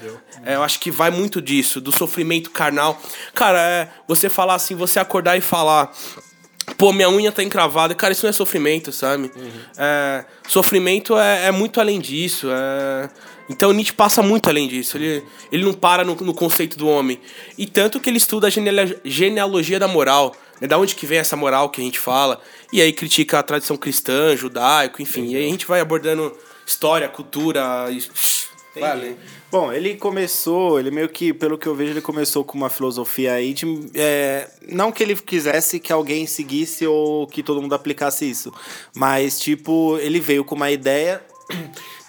[0.45, 3.01] É, eu acho que vai muito disso, do sofrimento carnal.
[3.33, 5.91] Cara, é, você falar assim, você acordar e falar.
[6.77, 7.93] Pô, minha unha tá encravada.
[7.93, 9.31] Cara, isso não é sofrimento, sabe?
[9.77, 12.47] É, sofrimento é, é muito além disso.
[12.49, 13.09] é-
[13.49, 14.97] Então Nietzsche passa muito além disso.
[14.97, 17.19] Ele, ele não para no, no conceito do homem.
[17.57, 20.35] E tanto que ele estuda a genealo- genealogia da moral.
[20.59, 20.67] Né?
[20.67, 22.41] Da onde que vem essa moral que a gente fala.
[22.73, 25.27] E aí critica a tradição cristã, judaico, enfim.
[25.33, 26.35] E aí a gente vai abordando
[26.65, 27.87] história, cultura.
[27.91, 28.03] E...
[28.79, 29.17] Vale.
[29.49, 33.33] Bom, ele começou, ele meio que, pelo que eu vejo, ele começou com uma filosofia
[33.33, 33.65] aí de.
[33.93, 38.51] é, não que ele quisesse que alguém seguisse ou que todo mundo aplicasse isso,
[38.93, 41.23] mas, tipo, ele veio com uma ideia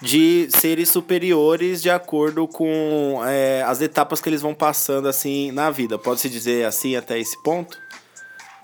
[0.01, 5.69] de seres superiores de acordo com é, as etapas que eles vão passando, assim, na
[5.69, 5.97] vida.
[5.97, 7.77] Pode-se dizer assim até esse ponto?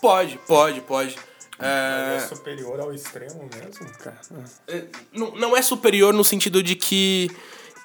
[0.01, 1.15] Pode, pode, pode.
[1.63, 4.19] É É, superior ao extremo mesmo, cara.
[4.67, 7.29] é, não, não é superior no sentido de que.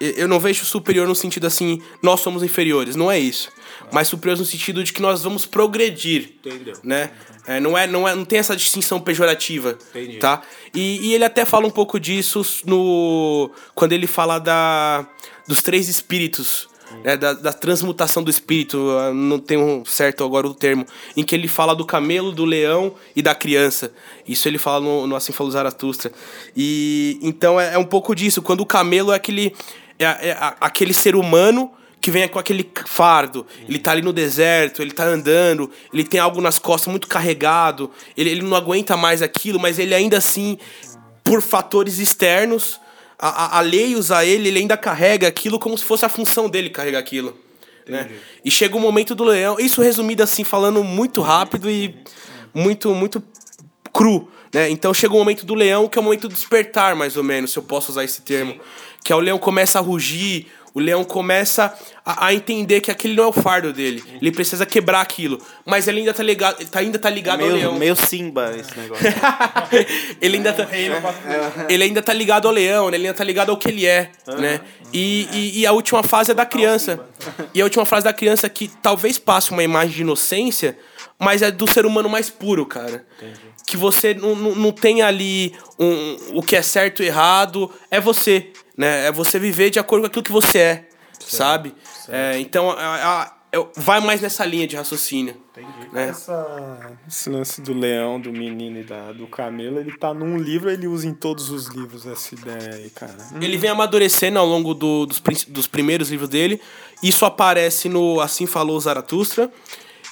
[0.00, 3.50] Eu não vejo superior no sentido assim, nós somos inferiores, não é isso.
[3.90, 6.34] Mas superior no sentido de que nós vamos progredir.
[6.38, 6.74] Entendeu.
[6.84, 7.10] Né?
[7.48, 9.76] É, não, é, não, é, não tem essa distinção pejorativa.
[9.90, 10.18] Entendi.
[10.18, 10.42] Tá?
[10.72, 13.50] E, e ele até fala um pouco disso no.
[13.74, 15.04] Quando ele fala da,
[15.48, 16.68] dos três espíritos.
[17.04, 21.34] Né, da, da transmutação do espírito, ah, não tenho certo agora o termo, em que
[21.34, 23.92] ele fala do camelo, do leão e da criança.
[24.26, 26.10] Isso ele fala no, no Assim Falou Zaratustra.
[26.56, 28.40] E então é, é um pouco disso.
[28.40, 29.54] Quando o camelo é aquele,
[29.98, 31.70] é, é aquele ser humano
[32.00, 33.46] que vem com aquele fardo.
[33.68, 37.90] Ele tá ali no deserto, ele tá andando, ele tem algo nas costas muito carregado,
[38.16, 40.58] ele, ele não aguenta mais aquilo, mas ele ainda assim,
[41.24, 42.80] por fatores externos,
[43.18, 46.70] a, a, alheios a ele, ele ainda carrega aquilo como se fosse a função dele
[46.70, 47.36] carregar aquilo.
[47.86, 48.10] Né?
[48.44, 51.94] E chega o momento do leão, isso resumido assim, falando muito rápido e
[52.54, 53.22] muito, muito
[53.92, 54.28] cru.
[54.52, 54.70] Né?
[54.70, 57.52] Então chega o momento do leão, que é o momento do despertar, mais ou menos,
[57.52, 58.60] se eu posso usar esse termo.
[59.02, 63.14] Que é o leão começa a rugir, o leão começa a, a, entender que aquele
[63.14, 64.02] não é o fardo dele.
[64.20, 65.40] Ele precisa quebrar aquilo.
[65.64, 67.74] Mas ele ainda tá ligado, ele tá, ainda tá ligado meio, ao leão.
[67.74, 69.04] Meio Simba esse negócio.
[70.20, 70.68] ele, ainda tá,
[71.68, 72.96] ele ainda tá ligado ao leão, né?
[72.96, 74.10] ele ainda tá ligado ao que ele é.
[74.38, 74.60] Né?
[74.92, 77.00] E, e, e, a última fase é da criança.
[77.54, 80.78] E a última fase da criança que talvez passe uma imagem de inocência,
[81.18, 83.04] mas é do ser humano mais puro, cara.
[83.16, 83.40] Entendi.
[83.66, 88.00] Que você não, não, não tem ali um, o que é certo e errado, é
[88.00, 89.08] você né?
[89.08, 90.74] É você viver de acordo com aquilo que você é,
[91.18, 91.74] certo, sabe?
[92.06, 92.14] Certo.
[92.14, 93.32] É, então, a, a,
[93.76, 95.36] vai mais nessa linha de raciocínio.
[95.50, 95.92] Entendi.
[95.92, 96.10] Né?
[96.10, 100.70] Essa, esse lance do leão, do menino e da, do camelo, ele tá num livro,
[100.70, 103.16] ele usa em todos os livros essa ideia aí, cara.
[103.40, 106.60] Ele vem amadurecendo ao longo do, dos, dos primeiros livros dele.
[107.02, 109.50] Isso aparece no Assim Falou Zaratustra.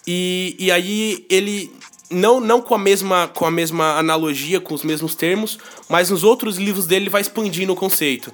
[0.04, 1.72] E, e aí ele
[2.10, 6.24] não, não com, a mesma, com a mesma analogia, com os mesmos termos, mas nos
[6.24, 8.32] outros livros dele ele vai expandindo o conceito.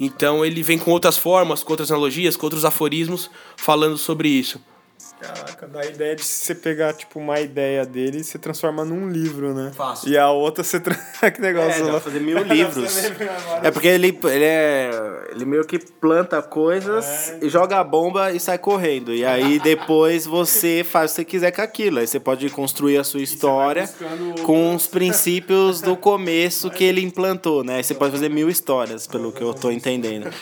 [0.00, 4.58] Então ele vem com outras formas, com outras analogias, com outros aforismos falando sobre isso.
[5.20, 9.06] Caraca, dá a ideia de você pegar, tipo, uma ideia dele e você transforma num
[9.06, 9.70] livro, né?
[9.76, 10.08] Fácil.
[10.08, 10.80] E a outra você...
[11.30, 11.86] Que negócio.
[11.86, 12.96] É, dá fazer mil livros.
[13.62, 14.90] é porque ele, ele é...
[15.30, 17.38] Ele meio que planta coisas é.
[17.42, 19.12] e joga a bomba e sai correndo.
[19.12, 21.98] E aí depois você faz o que você quiser com aquilo.
[21.98, 23.88] Aí você pode construir a sua história
[24.44, 27.76] com os princípios do começo que ele implantou, né?
[27.76, 30.32] Aí você pode fazer mil histórias, pelo que eu tô entendendo.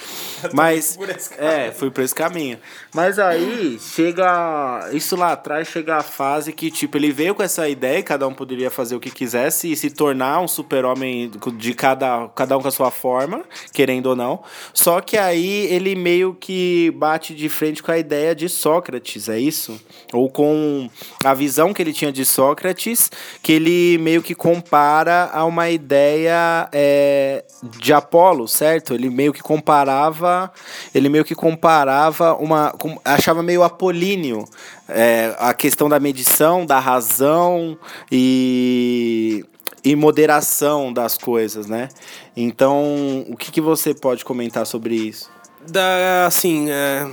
[0.53, 0.97] Mas...
[1.37, 2.59] É, fui por esse caminho.
[2.95, 7.69] Mas aí chega isso lá atrás chega a fase que, tipo, ele veio com essa
[7.69, 12.29] ideia, cada um poderia fazer o que quisesse e se tornar um super-homem de cada,
[12.35, 14.43] cada um com a sua forma, querendo ou não.
[14.73, 19.39] Só que aí ele meio que bate de frente com a ideia de Sócrates, é
[19.39, 19.81] isso?
[20.13, 20.89] Ou com
[21.25, 23.11] a visão que ele tinha de Sócrates,
[23.43, 28.95] que ele meio que compara a uma ideia é, de Apolo, certo?
[28.95, 30.53] Ele meio que comparava,
[30.95, 34.45] ele meio que comparava uma, achava meio apolíneo
[34.89, 37.79] é, a questão da medição, da razão
[38.11, 39.45] e,
[39.85, 41.89] e moderação das coisas, né?
[42.37, 45.31] Então, o que, que você pode comentar sobre isso?
[45.71, 47.07] Da, assim, é,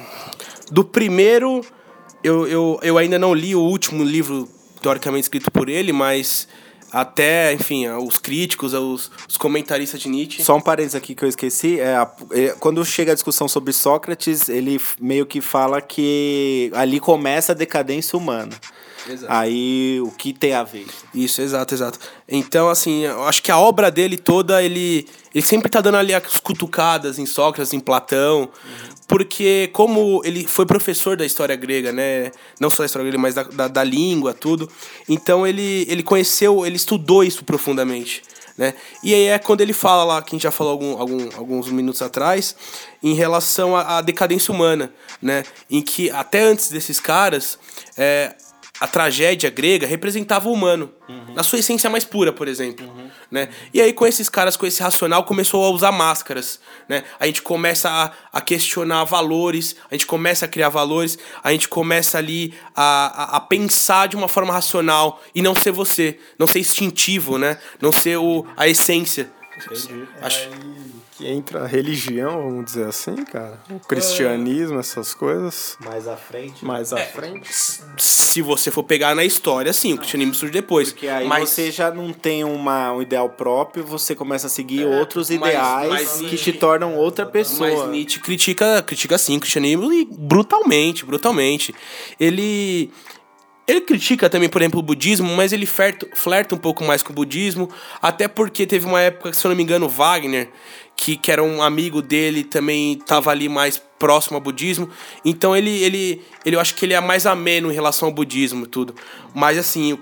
[0.71, 1.61] do primeiro,
[2.23, 4.47] eu, eu, eu ainda não li o último livro
[4.81, 6.47] teoricamente escrito por ele, mas
[6.95, 10.41] até, enfim, os críticos, os, os comentaristas de Nietzsche.
[10.41, 11.77] Só um parênteses aqui que eu esqueci.
[11.77, 17.51] É, é, quando chega a discussão sobre Sócrates, ele meio que fala que ali começa
[17.51, 18.55] a decadência humana.
[19.09, 19.31] Exato.
[19.31, 20.87] Aí o que tem a ver?
[21.13, 21.99] Isso, exato, exato.
[22.29, 26.13] Então, assim, eu acho que a obra dele toda, ele, ele sempre tá dando ali
[26.13, 28.94] as cutucadas em Sócrates, em Platão, uhum.
[29.07, 32.31] Porque como ele foi professor da história grega, né?
[32.59, 34.69] Não só da história grega, mas da, da, da língua, tudo.
[35.07, 38.23] Então ele, ele conheceu, ele estudou isso profundamente.
[38.57, 38.73] Né?
[39.03, 41.69] E aí é quando ele fala lá, que a gente já falou algum, algum, alguns
[41.69, 42.55] minutos atrás,
[43.03, 45.43] em relação à, decadência humana, né?
[45.69, 47.59] Em que até antes desses caras,
[47.97, 48.33] é,
[48.79, 51.33] a tragédia grega representava o humano, uhum.
[51.33, 52.85] na sua essência mais pura, por exemplo.
[52.85, 53.09] Uhum.
[53.31, 53.49] Né?
[53.73, 56.59] E aí, com esses caras, com esse racional, começou a usar máscaras.
[56.87, 57.03] Né?
[57.19, 61.67] A gente começa a, a questionar valores, a gente começa a criar valores, a gente
[61.67, 66.47] começa ali a, a, a pensar de uma forma racional e não ser você, não
[66.47, 67.57] ser instintivo, né?
[67.81, 69.31] não ser o, a essência.
[69.57, 70.07] Entendi.
[70.21, 70.49] Acho...
[70.49, 73.57] Aí que entra a religião, vamos dizer assim, cara.
[73.69, 75.77] O cristianismo, essas coisas.
[75.83, 76.65] Mais à frente.
[76.65, 77.49] Mais à é, frente.
[77.97, 80.91] Se você for pegar na história, sim, o cristianismo surge depois.
[80.91, 81.49] Porque aí mas...
[81.49, 85.89] você já não tem uma, um ideal próprio, você começa a seguir é, outros ideais
[85.89, 87.69] mas, mas que te tornam outra pessoa.
[87.69, 91.73] Mas Nietzsche critica, critica sim o cristianismo e brutalmente, brutalmente.
[92.19, 92.91] Ele
[93.67, 97.11] ele critica também, por exemplo, o budismo, mas ele flerta, flerta um pouco mais com
[97.11, 97.67] o budismo,
[97.99, 100.49] até porque teve uma época, se eu não me engano, Wagner,
[101.05, 104.89] que, que era um amigo dele, também estava ali mais próximo ao budismo.
[105.23, 108.65] Então ele, ele, ele, eu acho que ele é mais ameno em relação ao budismo
[108.65, 108.95] e tudo.
[109.31, 109.99] Mas assim, o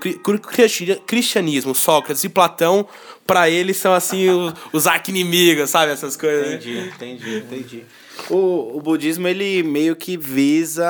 [1.05, 2.87] cristianismo, Sócrates e Platão,
[3.27, 5.91] para ele são assim os, os arqui-inimigos, sabe?
[5.91, 6.47] Essas coisas.
[6.47, 6.55] Né?
[6.55, 7.83] Entendi, entendi, entendi.
[8.29, 10.87] O, o budismo, ele meio que visa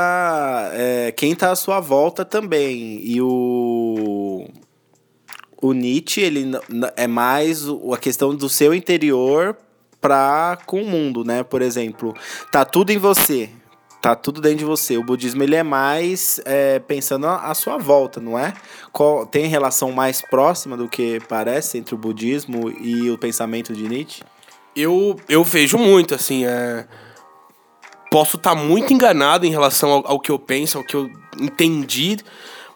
[0.74, 3.00] é, quem tá à sua volta também.
[3.04, 4.48] E o,
[5.60, 6.52] o Nietzsche, ele
[6.96, 9.58] é mais a questão do seu interior
[10.04, 11.44] para com o mundo, né?
[11.44, 12.14] Por exemplo,
[12.52, 13.50] tá tudo em você,
[14.02, 14.98] tá tudo dentro de você.
[14.98, 18.54] O budismo ele é mais é, pensando à sua volta, não é?
[18.92, 23.88] Qual, tem relação mais próxima do que parece entre o budismo e o pensamento de
[23.88, 24.24] Nietzsche?
[24.76, 26.86] Eu, eu vejo muito, assim, é...
[28.12, 32.18] Posso estar muito enganado em relação ao, ao que eu penso, ao que eu entendi,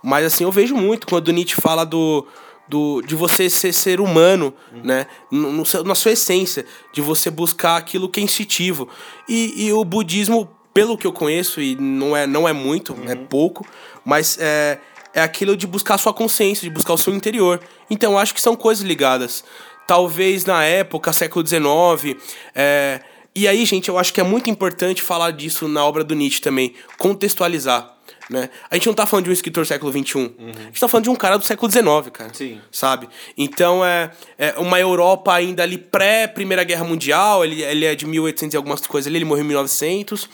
[0.02, 2.26] mas, assim, eu vejo muito quando Nietzsche fala do,
[2.68, 4.54] do, de você ser ser humano,
[4.84, 5.08] né?
[5.32, 8.90] No, no na sua essência, de você buscar aquilo que é instintivo.
[9.28, 13.16] E, e o budismo, pelo que eu conheço, e não é, não é muito, é
[13.16, 13.66] pouco,
[14.04, 14.80] mas é,
[15.14, 17.60] é aquilo de buscar a sua consciência, de buscar o seu interior.
[17.90, 19.44] Então, eu acho que são coisas ligadas.
[19.88, 22.22] Talvez na época, século XIX,
[22.54, 23.00] é,
[23.34, 26.42] e aí, gente, eu acho que é muito importante falar disso na obra do Nietzsche
[26.42, 27.97] também, contextualizar.
[28.30, 28.50] Né?
[28.70, 30.32] A gente não tá falando de um escritor do século XXI.
[30.38, 32.34] A gente tá falando de um cara do século XIX, cara.
[32.34, 32.60] Sim.
[32.72, 33.08] Sabe?
[33.38, 37.46] Então é, é uma Europa ainda ali pré-Primeira Guerra Mundial.
[37.46, 40.30] Ele, ele é de 1800 e algumas coisas ali, ele morreu em 1900.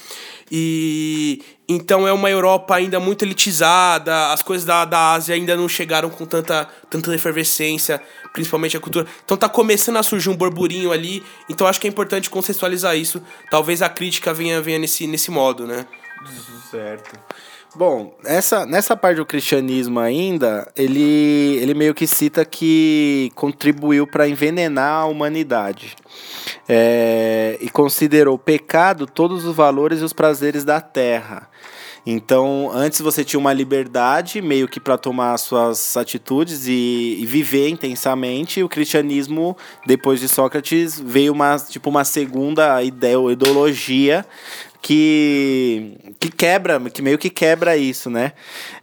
[0.51, 4.31] E então é uma Europa ainda muito elitizada.
[4.31, 8.01] As coisas da, da Ásia ainda não chegaram com tanta, tanta efervescência,
[8.33, 9.05] principalmente a cultura.
[9.23, 11.23] Então tá começando a surgir um burburinho ali.
[11.47, 13.21] Então acho que é importante contextualizar isso.
[13.51, 15.85] Talvez a crítica venha, venha nesse, nesse modo, né?
[16.69, 17.19] Certo.
[17.75, 24.27] Bom, essa, nessa parte do cristianismo ainda, ele, ele meio que cita que contribuiu para
[24.27, 25.95] envenenar a humanidade.
[26.69, 31.49] É, e considerou pecado todos os valores e os prazeres da terra.
[32.05, 37.69] Então, antes você tinha uma liberdade meio que para tomar suas atitudes e, e viver
[37.69, 38.61] intensamente.
[38.61, 39.57] O cristianismo,
[39.87, 44.25] depois de Sócrates, veio uma tipo uma segunda ideologia
[44.83, 48.33] que que quebra, que meio que quebra isso, né?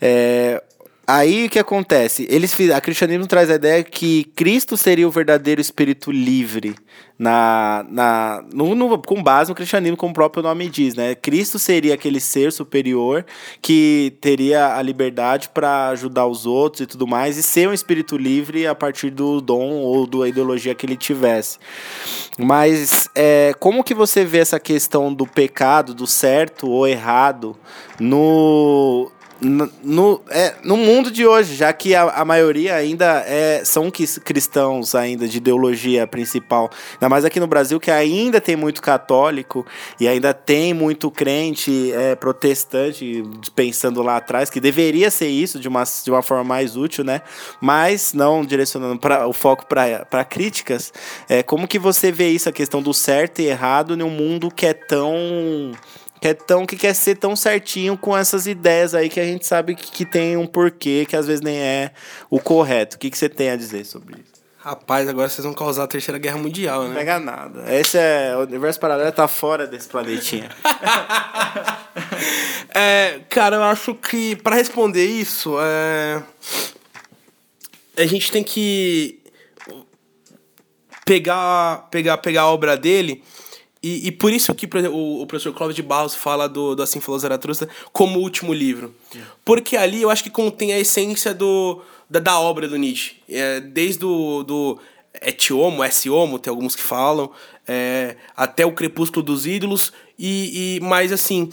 [0.00, 0.62] É,
[1.06, 2.24] Aí o que acontece?
[2.30, 6.76] Eles a cristianismo traz a ideia que Cristo seria o verdadeiro espírito livre
[7.18, 11.16] na, na no, no- com base no cristianismo, como o próprio nome diz, né?
[11.16, 13.26] Cristo seria aquele ser superior
[13.60, 18.16] que teria a liberdade para ajudar os outros e tudo mais e ser um espírito
[18.16, 21.58] livre a partir do dom ou da ideologia que ele tivesse.
[22.38, 27.56] Mas é, como que você vê essa questão do pecado, do certo ou errado
[27.98, 33.90] no no, é, no mundo de hoje, já que a, a maioria ainda é, são
[33.90, 39.64] cristãos ainda de ideologia principal, ainda mais aqui no Brasil que ainda tem muito católico
[39.98, 43.22] e ainda tem muito crente é, protestante
[43.54, 47.22] pensando lá atrás que deveria ser isso de uma, de uma forma mais útil, né?
[47.60, 50.92] Mas não direcionando pra, o foco para críticas,
[51.28, 54.66] é, como que você vê isso a questão do certo e errado num mundo que
[54.66, 55.72] é tão
[56.22, 59.74] é tão que quer ser tão certinho com essas ideias aí que a gente sabe
[59.74, 61.92] que, que tem um porquê que às vezes nem é
[62.28, 62.96] o correto.
[62.96, 64.40] O que, que você tem a dizer sobre isso?
[64.58, 66.96] Rapaz, agora vocês vão causar a Terceira Guerra Mundial, Não né?
[66.96, 67.64] pega nada.
[67.74, 70.50] Esse é o universo paralelo tá fora desse planetinha.
[72.72, 76.22] É, cara, eu acho que para responder isso, é,
[77.96, 79.20] a gente tem que
[81.04, 83.24] pegar, pegar, pegar a obra dele
[83.82, 87.00] e, e por isso que o, o professor Clóvis de Barros fala do, do Assim
[87.00, 88.94] Falou Zaratustra como último livro.
[89.44, 93.16] Porque ali eu acho que contém a essência do, da, da obra do Nietzsche.
[93.28, 94.78] É, desde o do
[95.22, 97.30] Et Homo, S Homo, tem alguns que falam,
[97.66, 101.48] é, até o Crepúsculo dos Ídolos, e, e mais assim,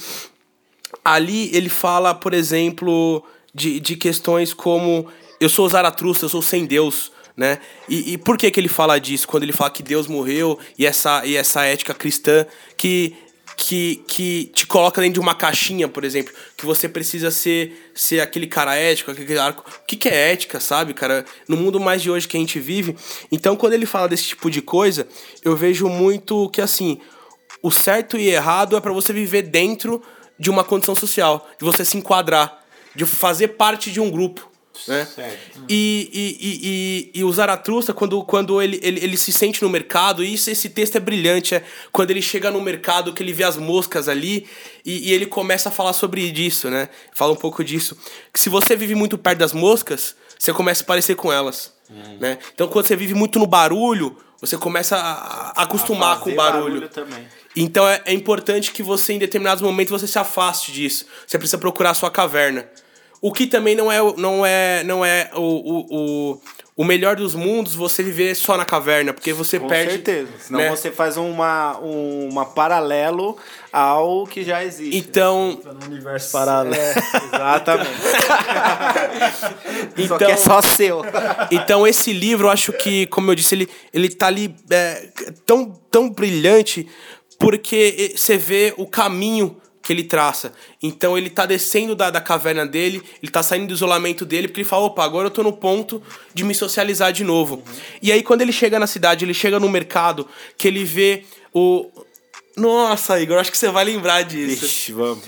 [1.04, 5.08] ali ele fala, por exemplo, de, de questões como
[5.40, 7.60] eu sou Zaratustra, eu sou sem Deus, né?
[7.88, 9.28] E, e por que que ele fala disso?
[9.28, 13.15] Quando ele fala que Deus morreu e essa, e essa ética cristã que,
[13.56, 18.21] que, que te coloca dentro de uma caixinha, por exemplo, que você precisa ser, ser
[18.21, 19.56] aquele cara ético, aquele cara...
[19.56, 21.23] O que, que é ética, sabe, cara?
[21.47, 22.97] No mundo mais de hoje que a gente vive.
[23.32, 25.08] Então, quando ele fala desse tipo de coisa,
[25.43, 27.00] eu vejo muito que, assim,
[27.62, 30.02] o certo e errado é para você viver dentro
[30.39, 32.63] de uma condição social, de você se enquadrar,
[32.95, 34.57] de fazer parte de um grupo.
[34.88, 35.08] Né?
[35.70, 39.70] E, e, e, e, e o Zaratustra, quando, quando ele, ele, ele se sente no
[39.70, 43.34] mercado, e isso, esse texto é brilhante, é quando ele chega no mercado, que ele
[43.34, 44.48] vê as moscas ali,
[44.86, 46.90] e, e ele começa a falar sobre disso, né?
[47.13, 47.98] Fala um pouco disso.
[48.34, 51.74] Que se você vive muito perto das moscas, você começa a parecer com elas.
[52.20, 52.38] Né?
[52.54, 56.88] Então, quando você vive muito no barulho, você começa a, a acostumar com o barulho.
[56.90, 57.26] também.
[57.56, 61.06] Então é, é importante que você, em determinados momentos, você se afaste disso.
[61.26, 62.70] Você precisa procurar a sua caverna.
[63.22, 65.86] O que também não é, o- não é, não é o, o,
[66.34, 66.42] o,
[66.78, 69.94] o melhor dos mundos você viver só na caverna, porque você Com perde.
[69.94, 70.30] certeza.
[70.40, 70.70] Senão né?
[70.70, 73.36] você faz uma, um, uma paralelo
[73.74, 74.96] ao que já existe.
[74.96, 76.76] Então, Tá no universo paralelo.
[77.34, 77.90] Exatamente.
[80.08, 81.02] Só que Então- é só seu.
[81.52, 85.10] então esse livro, eu acho que, como eu disse, ele, ele tá ali é,
[85.46, 86.88] tão, tão brilhante
[87.40, 89.58] porque você vê o caminho
[89.88, 90.52] que ele traça.
[90.83, 94.60] Então ele tá descendo da, da caverna dele, ele tá saindo do isolamento dele, porque
[94.60, 97.63] ele fala, opa, agora eu tô no ponto de me socializar de novo.
[98.02, 100.27] E aí quando ele chega na cidade, ele chega no mercado,
[100.58, 101.23] que ele vê
[101.54, 101.90] o...
[102.58, 104.65] Nossa, Igor, acho que você vai lembrar disso.
[104.65, 105.23] Ixi, vamos.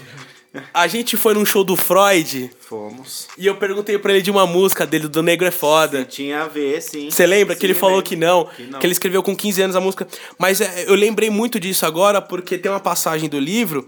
[0.73, 3.27] A gente foi num show do Freud Fomos.
[3.37, 6.03] e eu perguntei pra ele de uma música dele, do Negro é Foda.
[6.05, 7.11] Tinha a ver, sim.
[7.11, 8.09] Você lembra que Sim, ele falou lembro.
[8.09, 8.79] que não, Que não.
[8.79, 10.07] que ele escreveu com 15 anos a música.
[10.39, 13.87] Mas é, eu lembrei muito disso agora porque tem uma passagem do livro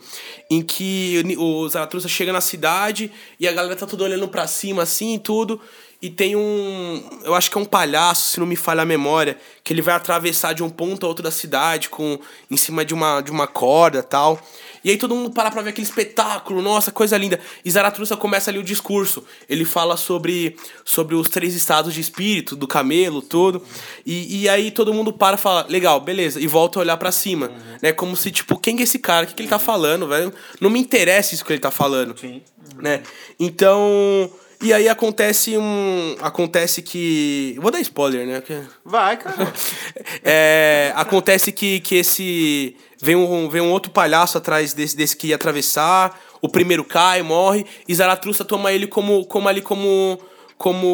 [0.49, 4.83] em que o Zaratustra chega na cidade e a galera tá tudo olhando pra cima
[4.83, 5.59] assim e tudo.
[5.99, 7.03] E tem um.
[7.23, 9.93] Eu acho que é um palhaço, se não me falha a memória, que ele vai
[9.93, 13.45] atravessar de um ponto a outro da cidade com em cima de uma, de uma
[13.45, 14.41] corda e tal.
[14.83, 17.39] E aí todo mundo para pra ver aquele espetáculo, nossa, coisa linda.
[17.63, 19.23] E Zaratustra começa ali o discurso.
[19.47, 23.63] Ele fala sobre, sobre os três estados de espírito, do camelo, tudo.
[24.05, 26.39] E, e aí todo mundo para e fala, legal, beleza.
[26.39, 27.51] E volta a olhar pra cima.
[27.81, 27.91] Né?
[27.91, 29.25] Como se, tipo, quem é esse cara?
[29.25, 30.33] O que, que ele tá falando, velho?
[30.59, 32.17] Não me interessa isso que ele tá falando.
[32.19, 32.41] Sim.
[32.77, 33.03] Né?
[33.39, 34.31] Então.
[34.61, 36.15] E aí acontece um.
[36.21, 37.55] Acontece que.
[37.59, 38.39] Vou dar spoiler, né?
[38.39, 39.51] Porque- Vai, cara.
[40.23, 42.75] é, acontece que, que esse.
[43.01, 46.19] Vem um, vem um outro palhaço atrás desse, desse que ia atravessar.
[46.41, 47.65] O primeiro cai, morre.
[47.87, 50.19] E Zaratustra toma ele como, como ali como.
[50.57, 50.87] Como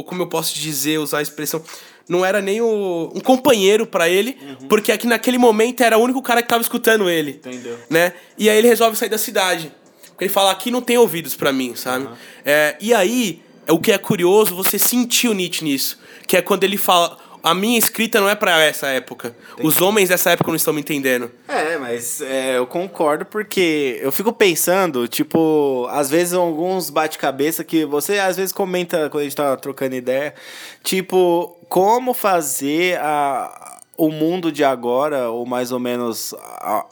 [0.00, 0.04] o.
[0.04, 1.62] Como eu posso dizer, usar a expressão.
[2.08, 4.32] Não era nem o, um companheiro pra ele,
[4.66, 7.32] porque aqui naquele momento era o único cara que tava escutando ele.
[7.32, 7.78] Entendeu.
[7.90, 8.14] Né?
[8.38, 9.70] E aí ele resolve sair da cidade.
[10.18, 12.08] Porque ele fala, aqui não tem ouvidos pra mim, sabe?
[12.44, 15.96] É, e aí, é o que é curioso, você sentiu Nietzsche nisso.
[16.26, 19.32] Que é quando ele fala, a minha escrita não é pra essa época.
[19.62, 21.30] Os homens dessa época não estão me entendendo.
[21.46, 27.84] É, mas é, eu concordo porque eu fico pensando, tipo, às vezes alguns bate-cabeça que
[27.84, 30.34] você às vezes comenta quando a gente tá trocando ideia,
[30.82, 33.67] tipo, como fazer a,
[33.98, 36.32] o mundo de agora, ou mais ou menos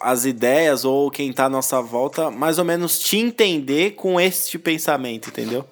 [0.00, 4.58] as ideias, ou quem tá à nossa volta, mais ou menos te entender com este
[4.58, 5.64] pensamento, entendeu?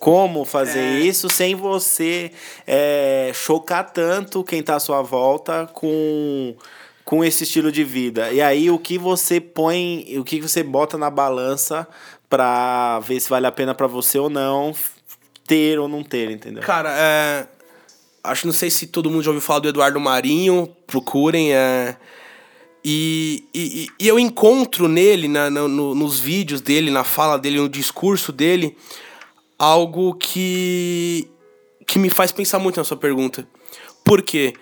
[0.00, 2.32] Como fazer isso sem você
[2.66, 6.56] é, chocar tanto quem tá à sua volta com,
[7.04, 8.32] com esse estilo de vida.
[8.32, 11.86] E aí o que você põe, o que você bota na balança
[12.28, 14.74] pra ver se vale a pena pra você ou não
[15.46, 16.62] ter ou não ter, entendeu?
[16.62, 17.46] Cara, é,
[18.24, 21.52] acho não sei se todo mundo já ouviu falar do Eduardo Marinho, procurem.
[21.52, 21.96] É,
[22.84, 27.58] e, e, e eu encontro nele, na, na- no- nos vídeos dele, na fala dele,
[27.58, 28.76] no discurso dele,
[29.58, 31.28] algo que,
[31.86, 33.46] que me faz pensar muito na sua pergunta.
[34.04, 34.54] Por quê?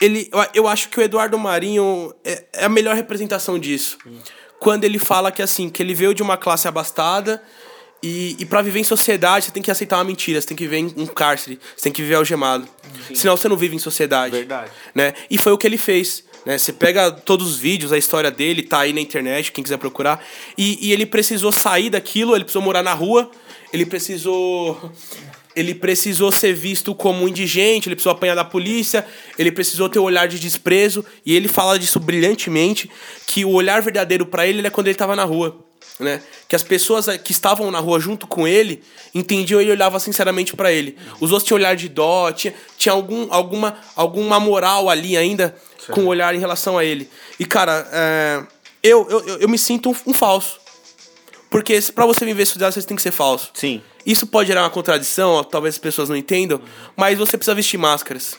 [0.00, 3.98] Ele, eu- acho que o Eduardo Marinho é, é a melhor representação disso.
[4.60, 7.42] Quando ele fala que assim, que ele veio de uma classe abastada
[8.04, 10.64] e, e para viver em sociedade você tem que aceitar uma mentira, você tem que
[10.64, 12.68] viver em um cárcere, você tem que viver algemado.
[13.14, 14.36] Senão você não vive em sociedade.
[14.36, 14.70] Verdade.
[14.94, 15.14] Né?
[15.30, 16.22] E foi o que ele fez.
[16.44, 16.58] Né?
[16.58, 20.22] Você pega todos os vídeos, a história dele tá aí na internet, quem quiser procurar.
[20.58, 23.30] E, e ele precisou sair daquilo, ele precisou morar na rua,
[23.72, 24.92] ele precisou
[25.56, 29.06] ele precisou ser visto como um indigente, ele precisou apanhar da polícia,
[29.38, 32.90] ele precisou ter um olhar de desprezo, e ele fala disso brilhantemente,
[33.24, 35.64] que o olhar verdadeiro pra ele é quando ele tava na rua,
[36.00, 36.20] né?
[36.48, 38.82] Que as pessoas que estavam na rua junto com ele
[39.14, 40.96] entendiam ele e olhavam sinceramente pra ele.
[41.20, 45.54] Os outros tinham olhar de dó, tinha, tinha algum, alguma, alguma moral ali ainda
[45.92, 47.08] com o olhar em relação a ele.
[47.38, 48.42] E, cara, é,
[48.82, 50.58] eu, eu, eu- me sinto um, um falso.
[51.50, 53.50] Porque pra você viver sociedade, você tem que ser falso.
[53.54, 53.80] Sim.
[54.06, 56.60] Isso pode gerar uma contradição, talvez as pessoas não entendam,
[56.96, 58.36] mas você precisa vestir máscaras.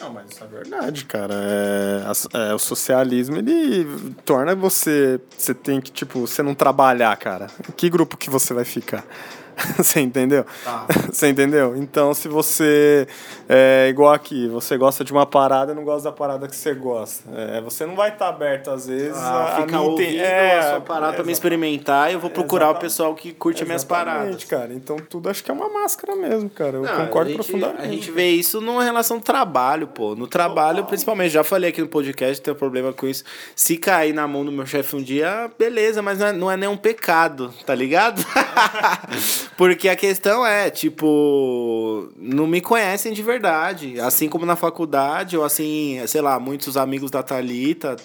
[0.00, 1.34] Não, mas isso é verdade, cara.
[1.34, 5.20] É, é, o socialismo, ele torna você...
[5.36, 7.48] Você tem que, tipo, você não trabalhar, cara.
[7.68, 9.04] Em que grupo que você vai ficar?
[9.76, 10.44] você entendeu?
[11.12, 11.76] Você entendeu?
[11.76, 13.06] Então, se você
[13.48, 16.72] é igual aqui, você gosta de uma parada e não gosta da parada que você
[16.74, 17.28] gosta.
[17.34, 20.70] É, você não vai estar aberto, às vezes, Ah, a, ficar a ouvindo é, a
[20.70, 24.42] sua parada pra me experimentar e eu vou procurar o pessoal que curte minhas paradas.
[24.44, 24.72] Cara.
[24.72, 26.78] Então, tudo acho que é uma máscara mesmo, cara.
[26.78, 27.82] Eu Não, concordo a gente, profundamente.
[27.82, 30.14] A gente vê isso numa relação de trabalho, pô.
[30.14, 33.22] No trabalho, principalmente, já falei aqui no podcast, tenho problema com isso.
[33.54, 36.56] Se cair na mão do meu chefe um dia, beleza, mas não é, não é
[36.56, 38.24] nenhum pecado, tá ligado?
[39.56, 44.00] Porque a questão é, tipo, não me conhecem de verdade.
[44.00, 47.96] Assim como na faculdade, ou assim, sei lá, muitos amigos da Thalita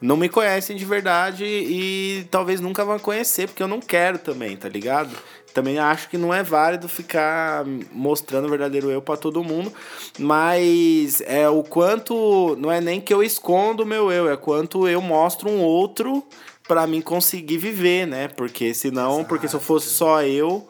[0.00, 4.56] não me conhecem de verdade e talvez nunca vão conhecer, porque eu não quero também,
[4.56, 5.10] tá ligado?
[5.52, 9.70] Também acho que não é válido ficar mostrando o verdadeiro eu pra todo mundo,
[10.18, 14.88] mas é o quanto não é nem que eu escondo o meu eu, é quanto
[14.88, 16.24] eu mostro um outro
[16.66, 18.28] pra mim conseguir viver, né?
[18.28, 20.66] Porque senão, porque se eu fosse só eu,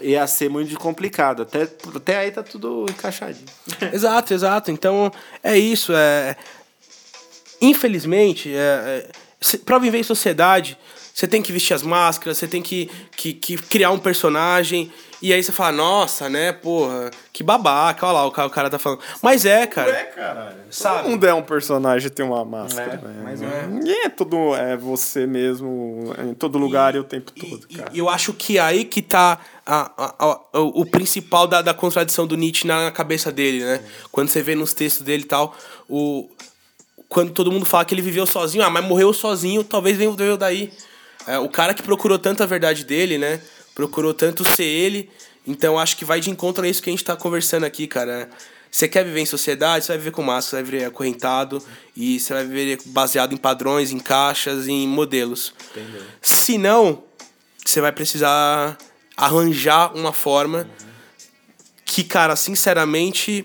[0.00, 1.42] ia ser muito complicado.
[1.42, 3.46] Até, até aí tá tudo encaixadinho.
[3.92, 4.70] exato, exato.
[4.70, 5.10] Então,
[5.42, 5.92] é isso.
[5.94, 6.36] É...
[7.60, 8.58] Infelizmente, é,
[9.04, 10.78] é, pra viver em sociedade,
[11.18, 14.92] você tem que vestir as máscaras, você tem que, que, que criar um personagem.
[15.20, 18.70] E aí você fala, nossa, né, porra, que babaca, olha lá o cara, o cara
[18.70, 19.00] tá falando.
[19.20, 19.92] Mas é, cara.
[20.14, 20.58] caralho.
[20.70, 21.02] Sabe?
[21.02, 23.00] Todo mundo é um personagem tem uma máscara.
[23.02, 23.20] É, né?
[23.24, 27.76] mas Ninguém é todo é você mesmo em todo lugar e, o tempo todo, E-
[27.78, 27.90] cara.
[27.92, 30.14] E eu acho que aí que tá a, a-
[30.54, 33.84] a- o, o principal da, da contradição do Nietzsche na cabeça dele, né?
[34.10, 35.54] Quando você vê nos textos dele e tal,
[35.88, 36.28] o,
[37.08, 40.36] quando todo mundo fala que ele viveu sozinho, ah, mas morreu sozinho, talvez venha veio
[40.36, 40.72] daí.
[41.26, 43.40] É, o cara que procurou tanto a verdade dele, né?
[43.74, 45.10] Procurou tanto ser ele.
[45.46, 48.28] Então acho que vai de encontro a isso que a gente tá conversando aqui, cara.
[48.70, 51.62] Você quer viver em sociedade, você vai viver com massa, você vai viver acorrentado
[51.96, 55.54] e você vai viver baseado em padrões, em caixas, em modelos.
[56.20, 57.02] Se não,
[57.64, 58.76] você vai precisar
[59.18, 60.70] arranjar uma forma
[61.84, 63.44] que, cara, sinceramente,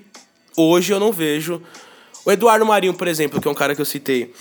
[0.56, 1.60] hoje eu não vejo.
[2.24, 4.32] O Eduardo Marinho, por exemplo, que é um cara que eu citei,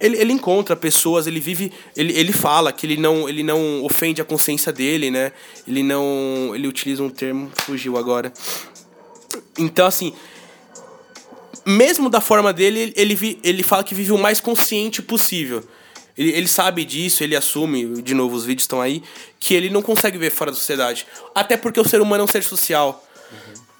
[0.00, 1.72] ele, ele encontra pessoas, ele vive.
[1.96, 5.30] Ele, ele fala que ele não, ele não ofende a consciência dele, né?
[5.66, 6.50] Ele não.
[6.52, 8.32] Ele utiliza um termo, fugiu agora.
[9.56, 10.12] Então, assim.
[11.64, 15.64] Mesmo da forma dele, ele, ele fala que vive o mais consciente possível.
[16.16, 19.02] Ele, ele sabe disso, ele assume, de novo, os vídeos estão aí,
[19.40, 21.06] que ele não consegue ver fora da sociedade.
[21.34, 23.04] Até porque o ser humano é um ser social.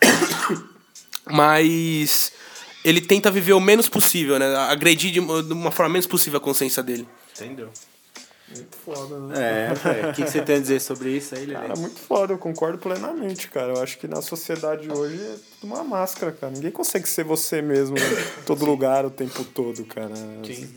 [1.30, 2.32] Mas
[2.84, 4.54] ele tenta viver o menos possível, né?
[4.56, 7.08] Agredir de uma forma menos possível a consciência dele.
[7.34, 7.70] Entendeu?
[8.84, 9.70] Foda, né?
[9.70, 10.10] É, velho.
[10.10, 11.68] O que, que você tem a dizer sobre isso aí, Lelê?
[11.68, 13.72] Cara, muito foda, eu concordo plenamente, cara.
[13.74, 16.52] Eu acho que na sociedade hoje é tudo uma máscara, cara.
[16.52, 20.12] Ninguém consegue ser você mesmo em todo lugar o tempo todo, cara.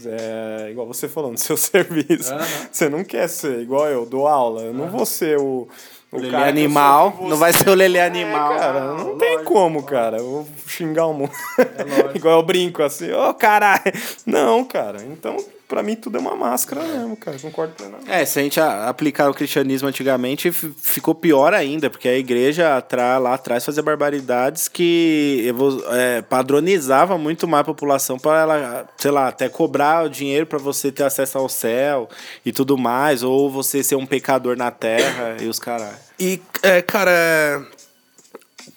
[0.06, 2.34] É igual você falando, no seu serviço.
[2.72, 4.62] Você não quer ser igual eu, dou aula.
[4.64, 5.68] Eu não vou ser o.
[6.10, 8.58] O Lelê animal, não vai ser o Lelê É, animal.
[8.58, 10.18] cara, não tem como, cara.
[10.20, 11.32] Eu vou xingar o mundo.
[12.16, 13.82] igual eu brinco assim, ô caralho.
[14.26, 15.04] Não, cara.
[15.04, 15.36] Então,
[15.68, 17.38] pra mim, tudo é uma máscara mesmo, cara.
[17.40, 18.10] Concordo plenamente.
[18.10, 22.84] É, se a gente aplicar o cristianismo antigamente, ficou pior ainda, porque a igreja
[23.20, 29.12] lá atrás fazia barbaridades que evo- é, padronizava muito mais a população para ela, sei
[29.12, 32.08] lá, até cobrar o dinheiro para você ter acesso ao céu
[32.46, 35.90] e tudo mais, ou você ser um pecador na terra e os caras.
[36.20, 37.62] E, é, cara, é,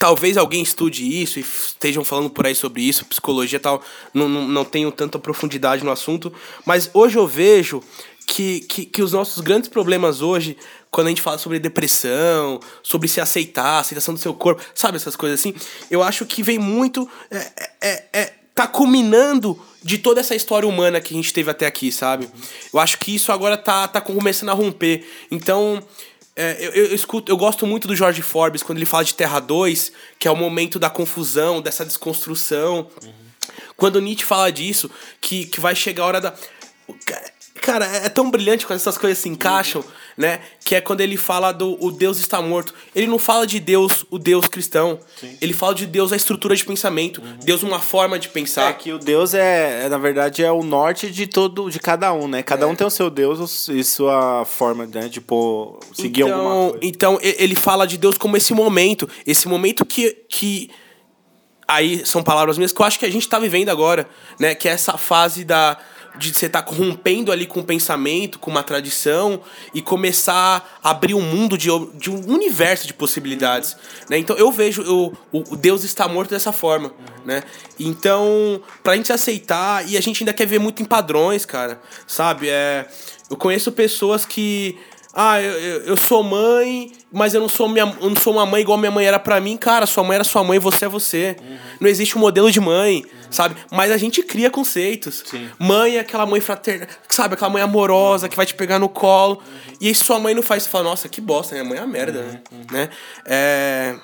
[0.01, 3.82] talvez alguém estude isso e estejam falando por aí sobre isso, psicologia e tal,
[4.14, 6.32] não, não, não tenho tanta profundidade no assunto,
[6.64, 7.82] mas hoje eu vejo
[8.26, 10.57] que, que, que os nossos grandes problemas hoje,
[10.90, 15.16] quando a gente fala sobre depressão, sobre se aceitar, aceitação do seu corpo, sabe essas
[15.16, 15.55] coisas assim,
[15.90, 17.07] eu acho que vem muito.
[17.30, 21.51] É, é, é, é, tá culminando de toda essa história humana que a gente teve
[21.51, 22.26] até aqui, sabe?
[22.72, 25.07] Eu acho que isso agora tá, tá começando a romper.
[25.30, 25.82] Então,
[26.41, 29.38] é, eu, eu, escuto, eu gosto muito do George Forbes quando ele fala de Terra
[29.41, 32.91] 2, que é o momento da confusão, dessa desconstrução.
[33.76, 36.34] Quando Nietzsche fala disso, que, que vai chegar a hora da.
[37.61, 39.85] Cara, é tão brilhante quando essas coisas se encaixam,
[40.17, 40.41] né?
[40.65, 42.75] Que é quando ele fala do o Deus está morto.
[42.95, 44.99] Ele não fala de Deus, o Deus cristão.
[45.41, 47.21] Ele fala de Deus, a estrutura de pensamento.
[47.45, 48.73] Deus, uma forma de É pensar.
[48.79, 52.27] que o Deus é, é, na verdade, é o norte de todo, de cada um,
[52.27, 52.43] né?
[52.43, 55.23] Cada um tem o seu Deus e sua forma né, de
[55.95, 56.79] seguir alguma então, coisa.
[56.83, 60.71] então ele fala de Deus como esse momento, esse momento que, que
[61.69, 64.09] aí são palavras minhas que eu acho que a gente tá vivendo agora,
[64.39, 64.55] né?
[64.55, 65.79] Que é essa fase da
[66.19, 69.41] de você estar tá rompendo ali com o pensamento, com uma tradição
[69.75, 73.77] e começar a abrir um mundo de, de um universo de possibilidades,
[74.09, 74.19] né?
[74.19, 76.93] Então eu vejo eu, o, Deus está morto dessa forma,
[77.25, 77.43] né?
[77.79, 82.49] Então, pra gente aceitar e a gente ainda quer ver muito em padrões, cara, sabe?
[82.49, 82.87] É,
[83.31, 84.79] eu conheço pessoas que
[85.13, 88.47] ah, eu, eu, eu sou mãe, mas eu não sou, minha, eu não sou uma
[88.47, 89.57] mãe igual minha mãe era pra mim.
[89.57, 91.37] Cara, sua mãe era sua mãe, você é você.
[91.81, 93.57] Não existe um modelo de mãe, sabe?
[93.71, 95.25] Mas a gente cria conceitos.
[95.59, 97.35] Mãe é aquela mãe fraterna, sabe?
[97.35, 99.43] Aquela mãe amorosa que vai te pegar no colo.
[99.81, 101.87] E aí sua mãe não faz, você fala, nossa, que bosta, minha mãe é uma
[101.87, 102.41] merda, né?
[102.71, 102.91] né?
[103.27, 103.97] É...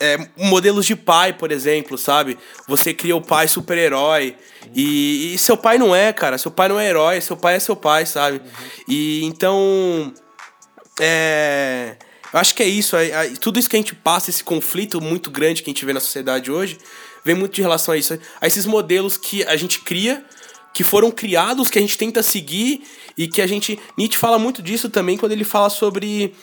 [0.00, 2.38] É, modelos de pai, por exemplo, sabe?
[2.68, 4.36] Você cria o pai super-herói.
[4.74, 6.38] E, e seu pai não é, cara.
[6.38, 8.40] Seu pai não é herói, seu pai é seu pai, sabe?
[8.86, 10.12] E então.
[11.00, 11.96] É.
[12.32, 12.96] Eu acho que é isso.
[12.96, 15.84] é- é- tudo isso que a gente passa, esse conflito muito grande que a gente
[15.84, 16.78] vê na sociedade hoje,
[17.24, 18.18] vem muito de relação a isso.
[18.40, 20.24] A esses modelos que a gente cria,
[20.74, 22.82] que foram criados, que a gente tenta seguir
[23.16, 23.78] e que a gente.
[23.96, 26.34] Nietzsche fala muito disso também quando ele fala sobre.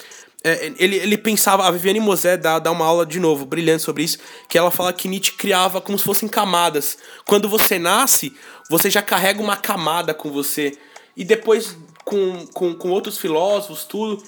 [0.47, 4.03] É, ele, ele pensava, a Viviane Mosé dá, dá uma aula de novo, brilhante sobre
[4.03, 6.99] isso, que ela fala que Nietzsche criava como se fossem camadas.
[7.25, 8.31] Quando você nasce,
[8.69, 10.77] você já carrega uma camada com você.
[11.17, 14.21] E depois, com, com, com outros filósofos, tudo,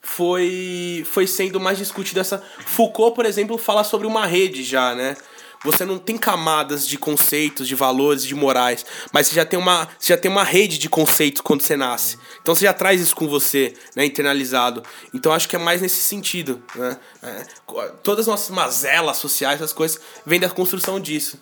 [0.00, 2.40] foi, foi sendo mais discutido essa.
[2.64, 5.16] Foucault, por exemplo, fala sobre uma rede já, né?
[5.64, 9.88] Você não tem camadas de conceitos, de valores, de morais, mas você já tem uma,
[10.00, 12.18] já tem uma rede de conceitos quando você nasce.
[12.40, 14.82] Então você já traz isso com você, né, internalizado.
[15.12, 16.96] Então acho que é mais nesse sentido, né?
[17.22, 17.46] É,
[18.02, 21.38] todas as nossas mazelas sociais, as coisas, vêm da construção disso.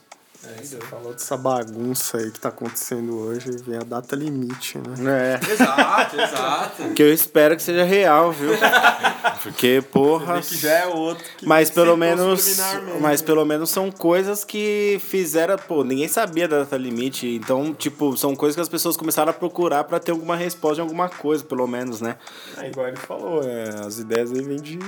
[0.62, 5.38] Você falou dessa bagunça aí que tá acontecendo hoje, vem a data limite, né?
[5.40, 5.52] É.
[5.52, 6.94] Exato, exato.
[6.94, 8.52] Que eu espero que seja real, viu?
[9.42, 10.40] Porque, porra.
[10.40, 12.58] Que já é outro que Mas pelo menos.
[13.00, 15.56] Mas pelo menos são coisas que fizeram.
[15.56, 17.26] Pô, ninguém sabia da data limite.
[17.28, 20.82] Então, tipo, são coisas que as pessoas começaram a procurar pra ter alguma resposta em
[20.82, 22.16] alguma coisa, pelo menos, né?
[22.58, 24.78] É igual ele falou, é, as ideias aí vêm de,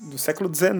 [0.00, 0.74] do século XIX.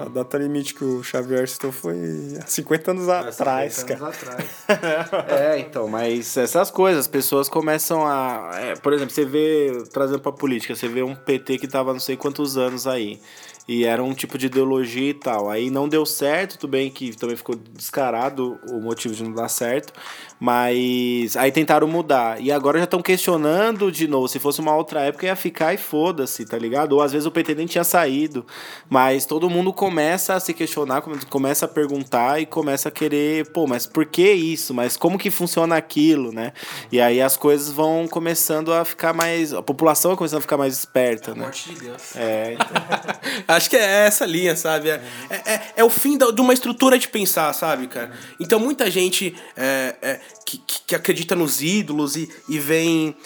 [0.00, 3.36] A data limite que o Xavier citou foi há 50 anos atrás,
[3.84, 4.36] cara.
[5.28, 8.50] É, então, mas essas coisas, as pessoas começam a.
[8.54, 12.00] é, por exemplo, você vê, trazendo pra política, você vê um PT que tava não
[12.00, 13.20] sei quantos anos aí.
[13.68, 15.50] E era um tipo de ideologia e tal.
[15.50, 19.48] Aí não deu certo, tudo bem que também ficou descarado o motivo de não dar
[19.48, 19.92] certo.
[20.38, 22.40] Mas aí tentaram mudar.
[22.40, 24.28] E agora já estão questionando de novo.
[24.28, 26.92] Se fosse uma outra época, ia ficar e foda-se, tá ligado?
[26.92, 28.46] Ou às vezes o PT nem tinha saído.
[28.88, 33.50] Mas todo mundo começa a se questionar, come- começa a perguntar e começa a querer,
[33.50, 34.72] pô, mas por que isso?
[34.74, 36.52] Mas como que funciona aquilo, né?
[36.92, 39.52] E aí as coisas vão começando a ficar mais.
[39.52, 41.42] A população vai começando a ficar mais esperta, né?
[41.42, 42.14] Morte de Deus.
[42.16, 42.66] É, então.
[43.56, 44.90] Acho que é essa linha, sabe?
[44.90, 48.12] É, é, é- é o fim da- de uma estrutura de pensar, sabe, cara?
[48.40, 53.16] Então muita gente é, é, que, que, acredita nos ídolos e, e vem.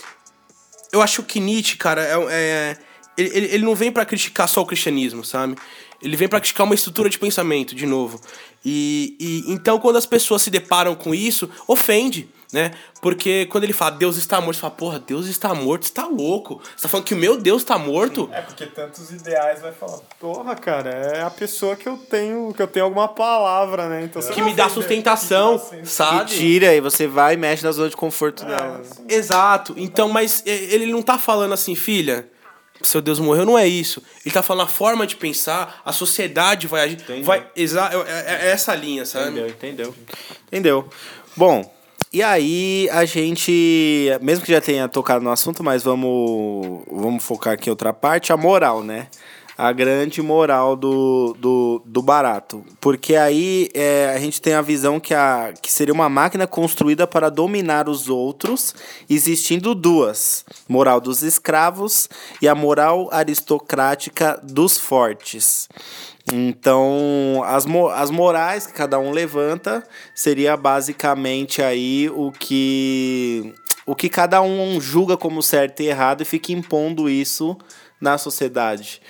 [0.92, 2.78] Eu acho que Nietzsche, cara, é, é-
[3.16, 5.56] ele, ele não vem pra criticar só o cristianismo, sabe?
[6.02, 8.20] Ele vem pra criticar uma estrutura de pensamento, de novo.
[8.64, 12.28] E, e então quando as pessoas se deparam com isso, ofende.
[12.52, 12.72] Né?
[13.00, 16.06] Porque quando ele fala Deus está morto, você fala, porra, Deus está morto, você tá
[16.06, 16.60] louco.
[16.76, 18.28] Você tá falando que o meu Deus está morto?
[18.32, 22.60] É, porque tantos ideais vai falar, porra, cara, é a pessoa que eu tenho, que
[22.60, 24.02] eu tenho alguma palavra, né?
[24.02, 26.30] Então, que me dá ofender, sustentação, que dá E sabe?
[26.30, 28.82] tira e você vai e mexe na zona de conforto dela.
[29.08, 29.74] Exato.
[29.76, 32.28] Então, mas ele não tá falando assim, filha,
[32.82, 34.02] seu Deus morreu, não é isso.
[34.26, 36.98] Ele tá falando a forma de pensar, a sociedade vai agir.
[37.22, 39.28] Vai, exa é, é- é essa linha, sabe?
[39.38, 39.94] Entendeu, entendeu.
[40.48, 40.88] Entendeu.
[41.36, 41.72] Bom,
[42.12, 47.52] e aí a gente, mesmo que já tenha tocado no assunto, mas vamos, vamos focar
[47.52, 49.06] aqui em outra parte, a moral, né?
[49.56, 52.64] A grande moral do, do, do barato.
[52.80, 57.06] Porque aí é, a gente tem a visão que, a, que seria uma máquina construída
[57.06, 58.74] para dominar os outros,
[59.08, 62.08] existindo duas: moral dos escravos
[62.42, 65.68] e a moral aristocrática dos fortes.
[66.32, 69.82] Então, as, mo as morais que cada um levanta
[70.14, 73.54] seria basicamente aí o que
[73.86, 77.56] o que cada um julga como certo e errado e fica impondo isso
[78.00, 79.00] na sociedade.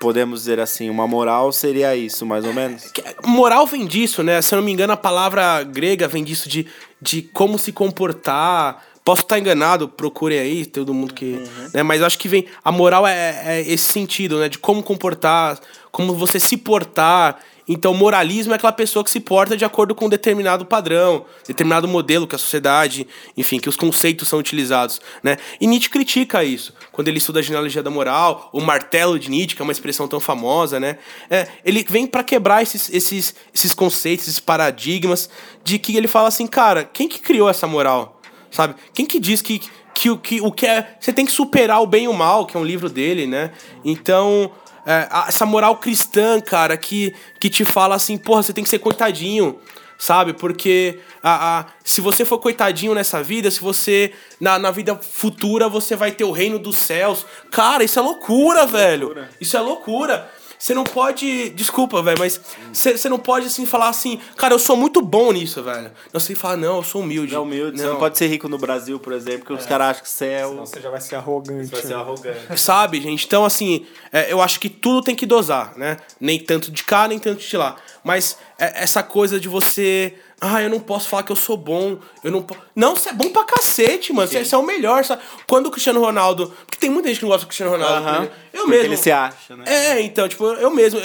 [0.00, 2.90] Podemos dizer assim, uma moral seria isso, mais ou menos?
[3.24, 4.40] Moral vem disso, né?
[4.40, 6.66] Se eu não me engano, a palavra grega vem disso de,
[7.02, 8.82] de como se comportar.
[9.08, 11.42] Posso estar enganado, procurem aí, todo mundo que.
[11.72, 11.82] Né?
[11.82, 12.44] Mas acho que vem.
[12.62, 14.50] A moral é, é esse sentido, né?
[14.50, 15.58] De como comportar,
[15.90, 17.38] como você se portar.
[17.66, 21.88] Então, moralismo é aquela pessoa que se porta de acordo com um determinado padrão, determinado
[21.88, 25.38] modelo que a sociedade, enfim, que os conceitos são utilizados, né?
[25.58, 26.74] E Nietzsche critica isso.
[26.92, 30.06] Quando ele estuda a genealogia da moral, o martelo de Nietzsche, que é uma expressão
[30.06, 30.98] tão famosa, né?
[31.30, 35.30] É, ele vem para quebrar esses, esses, esses conceitos, esses paradigmas,
[35.64, 38.17] de que ele fala assim, cara, quem que criou essa moral?
[38.50, 38.74] Sabe?
[38.92, 39.60] Quem que diz que,
[39.94, 40.96] que, o, que o que é.
[40.98, 43.52] Você tem que superar o bem e o mal, que é um livro dele, né?
[43.84, 44.50] Então.
[44.86, 48.78] é, essa moral cristã, cara, que, que te fala assim, porra, você tem que ser
[48.78, 49.58] coitadinho,
[49.98, 50.32] sabe?
[50.32, 54.12] Porque a, a, se você for coitadinho nessa vida, se você.
[54.40, 57.26] Na, na vida futura você vai ter o reino dos céus.
[57.50, 59.14] Cara, isso é loucura, velho.
[59.40, 60.30] Isso é loucura.
[60.58, 61.50] Você não pode.
[61.50, 62.40] Desculpa, velho, mas
[62.72, 65.90] você você não pode assim falar assim, cara, eu sou muito bom nisso, velho.
[66.12, 67.34] Não sei falar, não, eu sou humilde.
[67.34, 67.78] É humilde.
[67.78, 70.26] Você não pode ser rico no Brasil, por exemplo, porque os caras acham que você
[70.26, 70.50] é o.
[70.50, 71.70] Senão você já vai ser arrogante.
[71.70, 72.38] Vai ser arrogante.
[72.58, 73.24] Sabe, gente?
[73.24, 75.98] Então, assim, é, eu acho que tudo tem que dosar, né?
[76.20, 77.76] Nem tanto de cá, nem tanto de lá.
[78.02, 80.14] Mas é, essa coisa de você.
[80.40, 81.98] Ah, eu não posso falar que eu sou bom.
[82.22, 82.60] Eu não posso.
[82.74, 84.28] Não, você é bom pra cacete, mano.
[84.28, 85.20] Você é o melhor, sabe?
[85.48, 86.52] Quando o Cristiano Ronaldo.
[86.64, 88.06] Porque tem muita gente que não gosta do Cristiano Ronaldo.
[88.06, 88.20] Aham.
[88.20, 88.30] né?
[88.52, 88.86] Eu Porque mesmo.
[88.86, 89.64] ele se acha, né?
[89.66, 91.00] É, então, tipo, eu mesmo.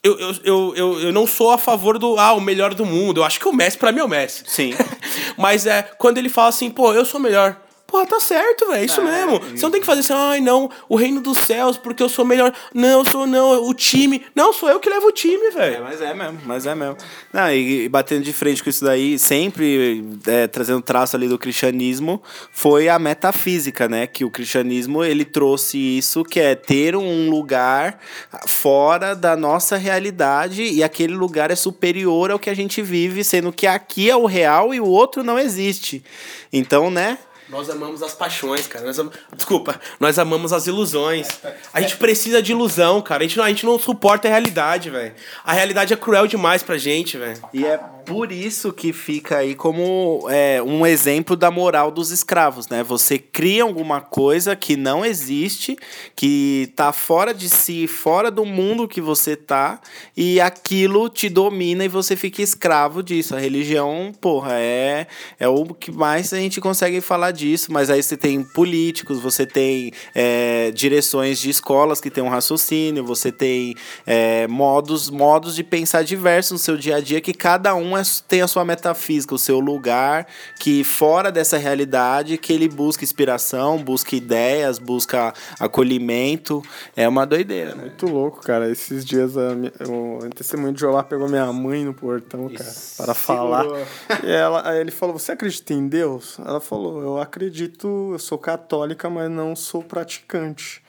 [0.00, 2.16] Eu, eu, eu, eu, eu não sou a favor do.
[2.18, 3.20] Ah, o melhor do mundo.
[3.20, 4.44] Eu acho que o Messi, pra mim, é o Messi.
[4.46, 4.72] Sim.
[5.36, 7.56] Mas é, quando ele fala assim, pô, eu sou melhor.
[7.90, 8.82] Porra, tá certo, velho.
[8.82, 9.40] É isso mesmo.
[9.40, 12.22] Você não tem que fazer assim, ai, não, o reino dos céus, porque eu sou
[12.22, 12.52] melhor.
[12.74, 14.22] Não, eu sou, não, o time.
[14.34, 15.84] Não, sou eu que levo o time, É, velho.
[15.84, 16.98] mas é mesmo, mas é mesmo.
[17.32, 21.38] Não, e, e batendo de frente com isso daí, sempre é, trazendo traço ali do
[21.38, 22.22] cristianismo,
[22.52, 24.06] foi a metafísica, né?
[24.06, 27.98] Que o cristianismo, ele trouxe isso, que é ter um lugar
[28.46, 33.50] fora da nossa realidade e aquele lugar é superior ao que a gente vive, sendo
[33.50, 36.04] que aqui é o real e o outro não existe.
[36.52, 37.16] Então, né?
[37.48, 38.84] Nós amamos as paixões, cara.
[38.84, 41.26] Nós am- Desculpa, nós amamos as ilusões.
[41.72, 43.22] A gente precisa de ilusão, cara.
[43.24, 45.14] A gente não, a gente não suporta a realidade, velho.
[45.44, 47.40] A realidade é cruel demais pra gente, velho.
[47.54, 52.66] E é por isso que fica aí como é, um exemplo da moral dos escravos,
[52.66, 52.82] né?
[52.82, 55.76] Você cria alguma coisa que não existe,
[56.16, 59.78] que tá fora de si, fora do mundo que você tá,
[60.16, 63.36] e aquilo te domina e você fica escravo disso.
[63.36, 65.06] A religião, porra, é,
[65.38, 69.44] é o que mais a gente consegue falar disso, mas aí você tem políticos, você
[69.44, 73.74] tem é, direções de escolas que tem um raciocínio, você tem
[74.06, 78.02] é, modos, modos de pensar diversos no seu dia a dia que cada um é-
[78.26, 80.26] tem a sua metafísica, o seu lugar,
[80.58, 86.62] que fora dessa realidade, que ele busca inspiração, busca ideias, busca acolhimento.
[86.96, 87.82] É uma doideira, né?
[87.82, 88.70] Muito louco, cara.
[88.70, 93.14] Esses dias a minha, o testemunho de Jeová pegou minha mãe no portão, cara, para
[93.14, 93.64] falar.
[94.24, 96.38] E ela, aí ele falou: Você acredita em Deus?
[96.38, 100.82] Ela falou: Eu acredito, eu sou católica, mas não sou praticante.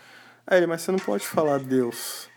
[0.48, 2.28] Aí ele, mas você não pode falar Deus.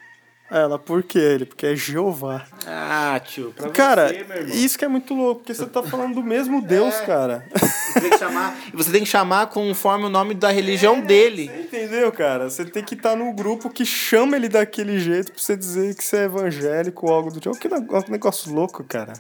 [0.53, 1.19] Ela, por quê?
[1.19, 2.45] Ele, porque é Jeová.
[2.67, 4.55] Ah, tio, pra cara, você, meu irmão.
[4.55, 7.47] isso que é muito louco, porque você tá falando do mesmo Deus, cara.
[7.55, 11.51] Você tem que chamar, você tem que chamar conforme o nome da religião dele.
[11.59, 12.51] Entendeu, cara?
[12.51, 16.05] Você tem que estar no grupo que chama ele daquele jeito pra você dizer que
[16.05, 17.57] você é evangélico ou algo do tipo.
[17.59, 19.15] Que negócio, negócio louco, cara.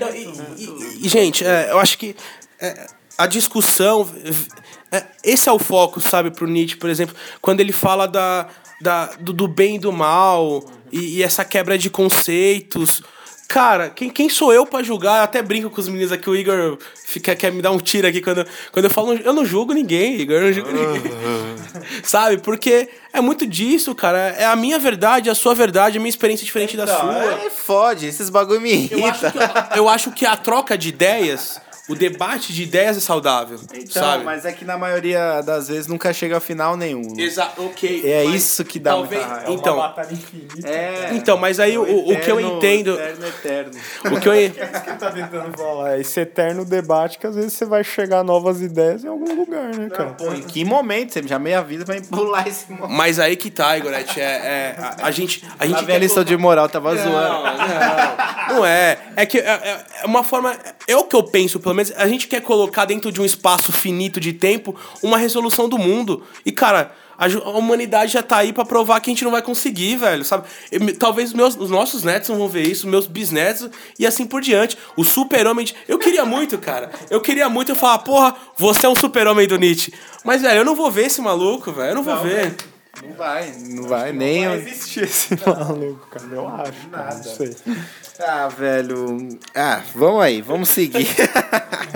[0.00, 0.24] Não, e,
[0.56, 2.16] e- e, gente, é, eu acho que
[2.60, 2.86] é,
[3.18, 4.08] a discussão.
[4.90, 8.48] é, esse é o foco, sabe, pro Nietzsche, por exemplo, quando ele fala da,
[8.80, 13.02] da, do, do bem e do mal e, e essa quebra de conceitos.
[13.48, 15.18] Cara, quem, quem sou eu pra julgar?
[15.18, 18.08] Eu até brinco com os meninos aqui, o Igor fica, quer me dar um tiro
[18.08, 19.12] aqui quando, quando eu falo.
[19.14, 21.12] Eu não julgo ninguém, Igor, eu não julgo ninguém.
[22.02, 22.38] Sabe?
[22.38, 24.34] Porque é muito disso, cara.
[24.36, 27.22] É a minha verdade, a sua verdade, a minha experiência diferente da sua.
[27.44, 30.88] É, fode, esses bagulho me Eu acho, que, a- eu acho que a troca de
[30.88, 34.24] ideias, o debate de ideias é saudável, Então, sabe?
[34.24, 37.14] mas é que na maioria das vezes nunca chega ao final nenhum.
[37.14, 37.22] né?
[37.22, 38.02] Exato, ok.
[38.04, 39.52] É mas isso que dá talvez, muita raiva.
[39.52, 40.68] Então, batalha infinita.
[40.68, 41.10] É.
[41.12, 43.70] então, mas aí o, o- o que eu Eterno- entendo, Eterno, eterno.
[44.04, 45.96] o que eu que tá tentando falar?
[45.96, 49.34] É esse eterno debate que às vezes você vai chegar a novas ideias em algum
[49.34, 50.10] lugar, né, cara?
[50.10, 51.12] Pô, em que momento?
[51.12, 52.90] Você já meia vida vai pular esse momento.
[52.90, 55.98] mas aí que tá, Igorete, é, é a, a gente a gente A quer velha
[55.98, 57.44] lição de moral tava Não, zoando.
[58.48, 58.98] não, não é.
[59.16, 60.56] É que é, é- é uma forma.
[60.88, 61.92] É o que eu penso, pelo menos.
[61.96, 66.22] A gente quer colocar dentro de um espaço finito de tempo uma resolução do mundo.
[66.44, 66.92] E, cara.
[67.18, 70.46] A, humanidade já tá aí pra provar que a gente não vai conseguir, velho, sabe?
[70.70, 74.42] Eu talvez meus, os nossos netos não vão ver isso, meus bisnetos e assim por
[74.42, 74.76] diante.
[74.94, 75.64] O super-homem.
[75.64, 76.90] de- Eu queria muito, cara.
[77.08, 79.94] Eu queria muito eu falar, porra, você é um super-homem do Nietzsche.
[80.24, 81.92] Mas, velho, eu não vou ver esse maluco, velho.
[81.92, 82.54] Eu não vou ver.
[83.02, 84.44] Não vai, não vai, nem.
[84.44, 86.26] Não existe esse maluco, cara.
[86.30, 86.72] Eu acho.
[86.92, 87.56] Cara, não sei.
[88.20, 89.28] Ah, velho.
[89.54, 91.06] Ah, vamos aí, vamos seguir.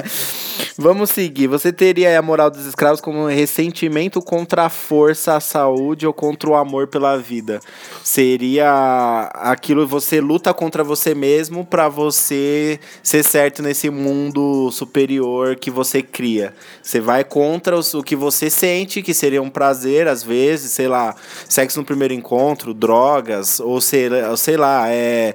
[0.77, 1.47] vamos seguir.
[1.47, 6.13] Você teria a moral dos escravos como um ressentimento contra a força, a saúde ou
[6.13, 7.61] contra o amor pela vida.
[8.05, 15.71] Seria aquilo você luta contra você mesmo pra você ser certo nesse mundo superior que
[15.71, 16.53] você cria.
[16.83, 21.15] Você vai contra o que você sente, que seria um prazer às vezes, sei lá,
[21.49, 25.35] sexo no primeiro encontro, drogas, ou sei, sei lá, é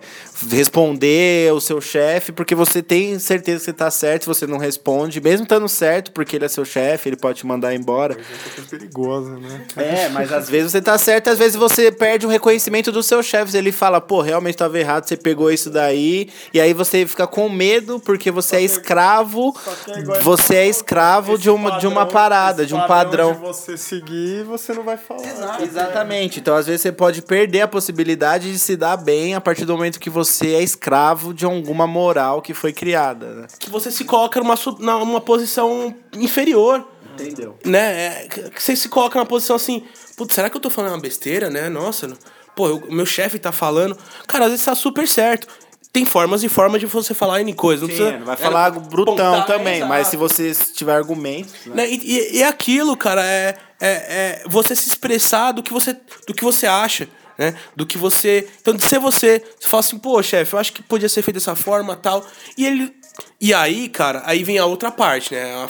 [0.49, 4.57] responder o seu chefe, porque você tem certeza que você tá certo, se você não
[4.57, 8.17] responde, mesmo estando certo, porque ele é seu chefe, ele pode te mandar embora.
[8.57, 9.65] É perigosa, né?
[9.77, 13.25] É, mas às vezes você tá certo, às vezes você perde o reconhecimento dos seus
[13.25, 13.53] chefes.
[13.53, 17.47] Ele fala, pô, realmente tava errado, você pegou isso daí, e aí você fica com
[17.47, 19.55] medo porque você é escravo,
[19.87, 23.33] é você é escravo de uma, de uma parada, de um padrão.
[23.33, 25.61] de você seguir, você não vai falar.
[25.61, 26.39] Exatamente.
[26.39, 29.73] Então, às vezes, você pode perder a possibilidade de se dar bem a partir do
[29.73, 33.25] momento que você é escravo de alguma moral que foi criada.
[33.33, 33.47] Né?
[33.59, 34.55] Que você se coloca numa,
[34.99, 36.85] numa posição inferior.
[37.13, 37.57] Entendeu?
[37.63, 38.05] né?
[38.07, 39.83] É, que você se coloca na posição assim,
[40.17, 41.69] putz, será que eu tô falando uma besteira, né?
[41.69, 42.11] Nossa,
[42.53, 43.97] pô, eu- o meu chefe tá falando.
[44.27, 45.47] Cara, às vezes tá super certo.
[45.93, 47.83] Tem formas e formas de você falar N coisa.
[47.83, 49.87] Não Sim, precisa, não vai né, falar algo brutão pontar, também, exato.
[49.89, 51.53] mas se você tiver argumentos.
[51.67, 51.75] Né?
[51.75, 51.89] Né?
[51.89, 55.95] E, e, e é aquilo, cara, é, é, é você se expressar do que você,
[56.27, 57.07] do que você acha.
[57.37, 57.53] Né?
[57.75, 58.47] Do que você.
[58.61, 61.35] Então, de ser você, você fala assim, pô, chefe, eu acho que podia ser feito
[61.35, 62.25] dessa forma tal.
[62.57, 62.93] E ele
[63.39, 65.67] E aí, cara, aí vem a outra parte, né?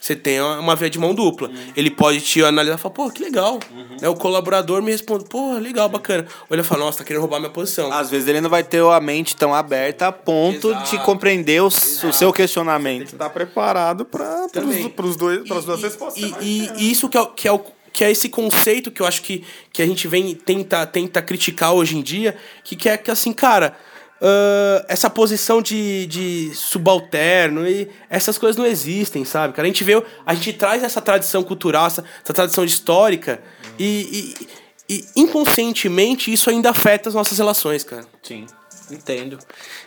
[0.00, 1.50] Você tem uma via de mão dupla.
[1.76, 3.58] Ele pode te analisar e falar, pô, que legal.
[4.00, 4.08] Né?
[4.08, 6.26] O colaborador me responde, pô, legal, bacana.
[6.50, 7.92] Ou ele fala, nossa, tá querendo roubar minha posição.
[7.92, 11.04] Às vezes ele não vai ter a mente tão aberta a ponto de Exato.
[11.04, 13.16] compreender o, s- o seu questionamento.
[13.16, 14.46] Tá preparado para
[15.06, 16.22] os dois, pras E- duas e- respostas.
[16.22, 17.60] E, e- e isso que é, o- que, é o,
[17.92, 21.72] que é esse conceito que eu acho que, que a gente vem tenta, tenta criticar
[21.72, 23.76] hoje em dia, que, que é que assim, cara,
[24.24, 29.52] ah, essa posição de, de subalterno e essas coisas não existem, sabe?
[29.52, 33.42] Cara, a gente vê, a gente traz essa tradição cultural, essa, essa tradição histórica
[33.76, 34.36] e,
[34.88, 38.06] e, e inconscientemente isso ainda afeta as nossas relações, cara.
[38.22, 38.46] Sim,
[38.94, 39.38] entendo.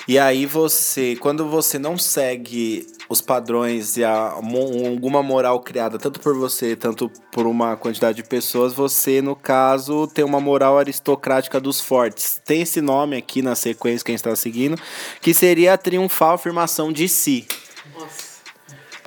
[0.07, 6.19] E aí você, quando você não segue os padrões e a, alguma moral criada tanto
[6.19, 11.59] por você, tanto por uma quantidade de pessoas, você, no caso, tem uma moral aristocrática
[11.59, 12.41] dos fortes.
[12.43, 14.79] Tem esse nome aqui na sequência que a gente está seguindo,
[15.21, 17.47] que seria a triunfal afirmação de si.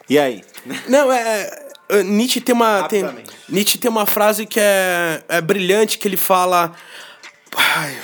[0.08, 0.42] E aí?
[0.88, 1.50] Não, é.
[1.88, 2.88] é, Nietzsche tem uma.
[2.88, 3.04] Tem.
[3.48, 6.72] Nietzsche tem uma frase que é, é brilhante, que ele fala.
[7.54, 7.98] Ai,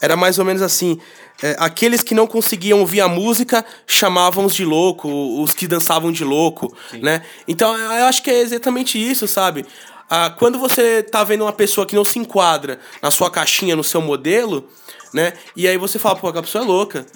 [0.00, 0.98] era mais ou menos assim.
[1.42, 5.08] é, aqueles que não conseguiam ouvir a música chamavam-os de louco,
[5.42, 7.22] os que dançavam de louco, né?
[7.46, 9.64] Então eu acho que é exatamente isso, sabe?
[10.10, 13.84] Ah, quando você tá vendo uma pessoa que não se enquadra na sua caixinha, no
[13.84, 14.68] seu modelo,
[15.12, 15.32] né?
[15.54, 17.06] E aí você fala, pô, aquela pessoa é louca.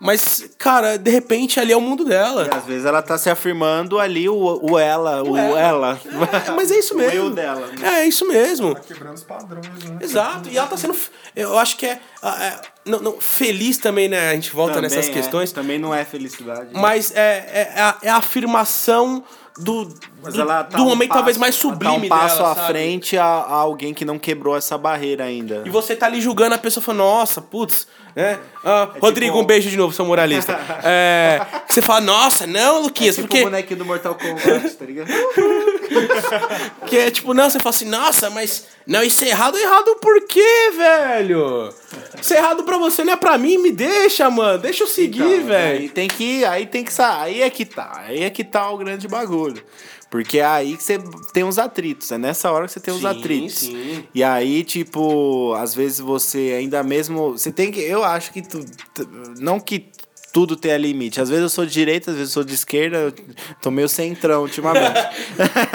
[0.00, 2.48] Mas, cara, de repente ali é o mundo dela.
[2.52, 6.00] E às vezes ela tá se afirmando ali o, o ela, o, ela.
[6.46, 7.14] É, mas é isso O mesmo.
[7.14, 7.74] eu dela, né?
[7.82, 8.74] É, é isso mesmo.
[8.74, 9.98] Quebrando os padrões, né?
[10.00, 10.48] Exato.
[10.48, 10.96] E ela tá sendo.
[11.34, 12.00] Eu acho que é.
[12.22, 14.30] é, não, não, feliz também, né?
[14.30, 15.52] A gente volta Também nessas é, questões.
[15.52, 16.70] também não é felicidade.
[16.72, 19.24] Mas é, é, a, é a afirmação
[19.62, 22.52] do, Mas do, tá do um momento passo- talvez mais sublime tá um passo dela,
[22.52, 22.66] à sabe?
[22.68, 25.62] frente a, a alguém que não quebrou essa barreira ainda.
[25.64, 28.38] E você tá ali julgando a pessoa falando, nossa, putz, né?
[28.64, 30.58] Ah, É Rodrigo, tipo- um beijo de novo, sou moralista.
[30.84, 33.42] é, que você fala, nossa, não, Luquinhas, tipo porque.
[33.42, 35.08] o bonequinho do Mortal Kombat, tá ligado?
[36.86, 38.66] Que é tipo, não, você fala assim, nossa, mas.
[38.86, 41.72] Não, isso é errado, errado por quê, velho?
[42.20, 44.58] Isso é errado pra você, não é pra mim, me deixa, mano.
[44.58, 45.90] Deixa eu seguir, Então, Aí velho.
[45.90, 48.78] tem que, aí tem que sa- aí é que tá, aí é que tá o
[48.78, 49.62] grande bagulho.
[50.10, 50.98] Porque é aí que você
[51.32, 53.54] tem os atritos, é nessa hora que você tem os Sim, atritos.
[53.58, 54.04] sim.
[54.12, 58.64] E aí, tipo, às vezes você ainda mesmo, você tem que, eu acho que tu,
[58.92, 59.08] tu-
[59.38, 59.88] não que
[60.32, 61.20] tudo tenha limite.
[61.20, 63.12] Às vezes eu sou de direita, às vezes eu sou de esquerda, eu
[63.60, 65.00] tô meio centrão ultimamente.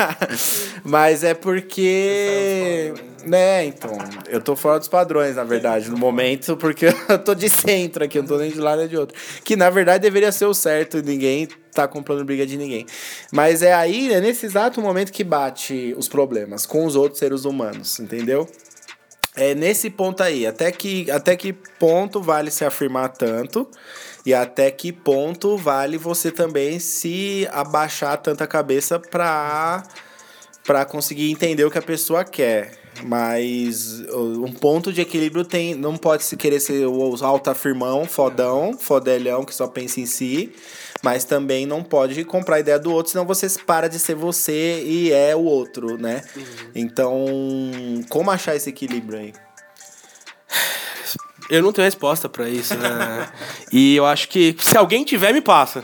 [0.84, 2.94] Mas é porque.
[3.26, 3.92] Né, então.
[4.28, 8.18] Eu tô fora dos padrões, na verdade, no momento, porque eu tô de centro aqui,
[8.18, 9.18] eu não tô nem de lado nem de outro.
[9.44, 12.86] Que na verdade deveria ser o certo, ninguém tá comprando briga de ninguém.
[13.32, 17.46] Mas é aí, é nesse exato momento que bate os problemas com os outros seres
[17.46, 18.48] humanos, entendeu?
[19.36, 23.70] É nesse ponto aí, até que, até que ponto vale se afirmar tanto
[24.26, 29.84] e até que ponto vale você também se abaixar tanta cabeça pra,
[30.64, 32.86] pra conseguir entender o que a pessoa quer.
[33.04, 35.76] Mas um ponto de equilíbrio tem.
[35.76, 40.54] Não pode se querer ser o alto afirmão, fodão, fodelhão que só pensa em si.
[41.04, 44.82] Mas também não pode comprar a ideia do outro, senão você para de ser você
[44.84, 46.24] e é o outro, né?
[46.74, 47.26] Então,
[48.10, 49.34] como achar esse equilíbrio aí?
[51.50, 53.30] Eu não tenho resposta pra isso, né?
[53.72, 55.84] e eu acho que se alguém tiver, me passa.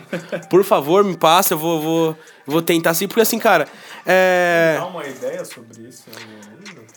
[0.50, 3.68] Por favor, me passa, eu vou, vou, vou tentar assim, porque assim, cara.
[4.06, 4.78] É.
[4.80, 6.06] Dá uma ideia sobre isso?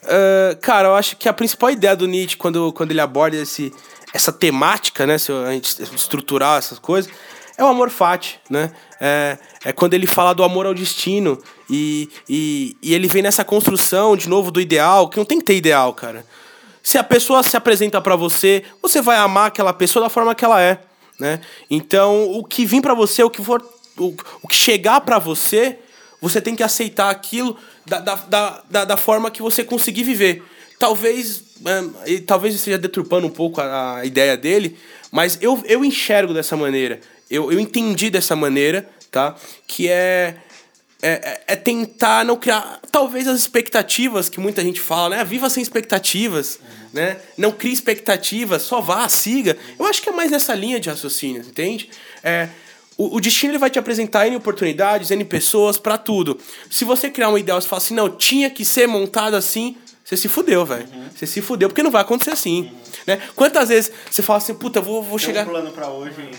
[0.07, 3.73] Ah, cara, eu acho que a principal ideia do Nietzsche, quando, quando ele aborda esse,
[4.13, 5.19] essa temática, né?
[5.19, 7.11] Se a gente estruturar essas coisas,
[7.57, 8.73] é o amor fati, né?
[9.01, 13.45] É, é quando ele fala do amor ao destino e, e, e ele vem nessa
[13.45, 16.25] construção, de novo, do ideal, que não tem que ter ideal, cara.
[16.85, 20.45] Se a pessoa se apresenta pra você, você vai amar aquela pessoa da forma que
[20.45, 20.79] ela é,
[21.19, 21.41] né?
[21.71, 23.67] Então, o que vir pra você, o que for,
[23.97, 25.79] o, o que chegar pra você,
[26.21, 27.57] você tem que aceitar aquilo
[27.87, 30.43] da, da, da, da, forma que você conseguir viver.
[30.79, 31.43] Talvez,
[32.05, 34.79] é, talvez esteja deturpando um pouco a, a ideia dele,
[35.11, 37.01] mas eu, eu enxergo dessa maneira.
[37.31, 39.35] Eu, eu entendi dessa maneira, tá?
[39.67, 40.37] Que é,
[41.07, 41.11] é,
[41.49, 42.81] é- é tentar não criar.
[42.91, 45.25] Talvez as expectativas que muita gente fala, né?
[45.25, 46.59] Viva sem expectativas,
[46.93, 47.19] né?
[47.37, 49.57] Não crie expectativas, só vá, siga.
[49.79, 51.91] Eu acho que é mais nessa linha de raciocínio, entende?
[52.23, 52.49] É,
[52.97, 56.39] o, o destino ele vai te apresentar N oportunidades, N pessoas, pra tudo.
[56.71, 60.19] Se você criar um ideal e falar assim, não, tinha que ser montado assim, você
[60.19, 60.87] se fudeu, velho.
[61.15, 62.71] Você se fudeu, porque não vai acontecer assim.
[63.07, 63.21] Né?
[63.35, 65.47] Quantas vezes você fala assim, puta, vou, vou chegar.
[65.47, 66.31] plano pra hoje,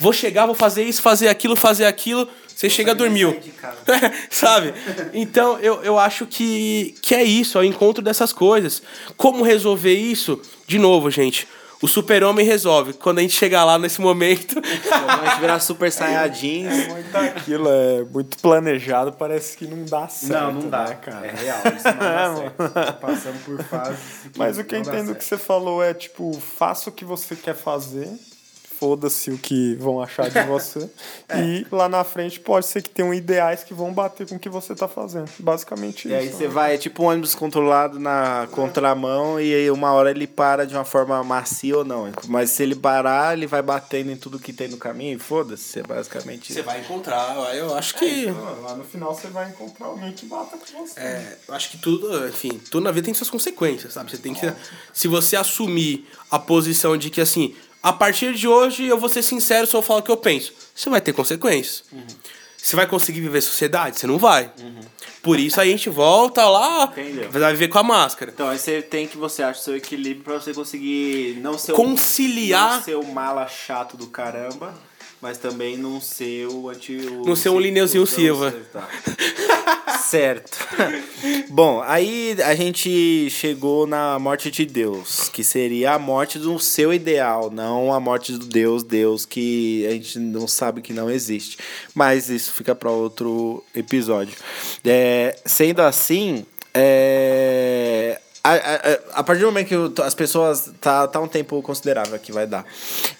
[0.00, 2.28] Vou chegar, vou fazer isso, fazer aquilo, fazer aquilo.
[2.48, 3.40] Você chega, dormiu.
[4.28, 4.74] Sabe?
[5.14, 8.82] Então, eu, eu acho que, que é isso, é o encontro dessas coisas.
[9.16, 10.40] Como resolver isso?
[10.66, 11.46] De novo, gente.
[11.82, 12.92] O super-homem resolve.
[12.92, 14.56] Quando a gente chegar lá nesse momento.
[14.92, 16.88] A gente virar super saiyajins.
[16.88, 20.66] Muito aquilo é muito planejado, parece que não dá certo.
[20.66, 21.26] né, cara?
[21.26, 22.34] É real, isso não dá
[22.76, 23.00] certo.
[23.00, 23.98] Passamos por fases.
[24.36, 27.54] Mas o que eu entendo que você falou é, tipo, faça o que você quer
[27.54, 28.08] fazer,
[28.82, 30.90] foda-se o que vão achar de você.
[31.36, 34.48] E lá na frente pode ser que tenham ideais que vão bater com o que
[34.48, 35.30] você tá fazendo.
[35.38, 36.38] Basicamente E aí isso.
[36.38, 40.66] você vai, é tipo um ônibus controlado na contramão e aí uma hora ele para
[40.66, 42.10] de uma forma macia ou não.
[42.26, 45.78] Mas se ele parar, ele vai batendo em tudo que tem no caminho e foda-se,
[45.78, 46.66] é basicamente Você isso.
[46.68, 47.36] vai encontrar.
[47.54, 48.26] Eu acho que.
[48.62, 50.98] Lá no final você vai encontrar alguém que bata com você.
[50.98, 54.10] É, eu acho que tudo, enfim, tudo na vida tem suas consequências, sabe?
[54.10, 54.52] Você tem que.
[54.92, 59.22] Se você assumir a posição de que assim, a partir de hoje eu vou ser
[59.22, 61.84] sincero, só falo o que eu penso, você vai ter consequências.
[62.56, 63.98] Você vai conseguir viver sociedade?
[63.98, 64.52] Você não vai.
[65.20, 67.28] Por isso a gente volta lá, Entendeu.
[67.30, 68.30] vai viver com a máscara.
[68.32, 71.72] Então aí você tem que você acha o seu equilíbrio pra você conseguir não ser
[71.72, 74.74] Conciliar- o, não ser o mala chato do caramba,
[75.22, 78.52] mas também não ser o anti o, Não ser um Lineuzinho Silva.
[78.72, 78.88] Tá.
[80.02, 80.58] certo.
[81.48, 86.92] Bom, aí a gente chegou na morte de Deus, que seria a morte do seu
[86.92, 91.56] ideal, não a morte do Deus, Deus que a gente não sabe que não existe.
[91.94, 94.36] Mas isso fica para outro episódio.
[94.84, 96.44] É, sendo assim,
[96.74, 100.70] é, a, a, a partir do momento que o- as pessoas.
[100.80, 102.64] Tá, tá um tempo considerável que vai dar.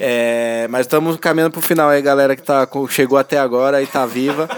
[0.01, 4.05] É, mas estamos caminhando pro final aí, galera que tá, chegou até agora e tá
[4.05, 4.49] viva.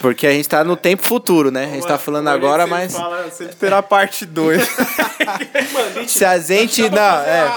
[0.00, 1.66] Porque a gente tá no tempo futuro, né?
[1.66, 2.92] A gente tá falando agora, mas.
[2.92, 4.60] Fala, sempre terá parte 2.
[6.08, 6.88] Se a gente.
[6.90, 7.48] Não, é.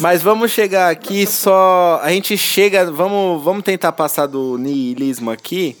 [0.00, 2.00] Mas vamos chegar aqui só.
[2.02, 2.90] A gente chega.
[2.90, 5.76] Vamos, vamos tentar passar do niilismo aqui.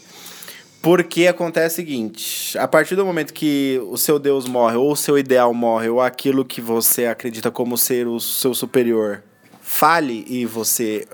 [0.82, 4.96] Porque acontece o seguinte: a partir do momento que o seu Deus morre, ou o
[4.96, 9.22] seu ideal morre, ou aquilo que você acredita como ser o seu superior
[9.60, 11.06] fale e você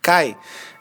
[0.00, 0.36] cai,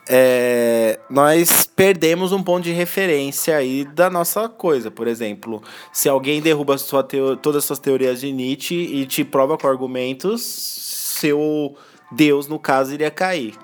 [0.08, 4.92] é, nós perdemos um ponto de referência aí da nossa coisa.
[4.92, 9.58] Por exemplo, se alguém derruba sua todas as suas teorias de Nietzsche e te prova
[9.58, 11.76] com argumentos, seu
[12.12, 13.56] Deus, no caso, iria cair.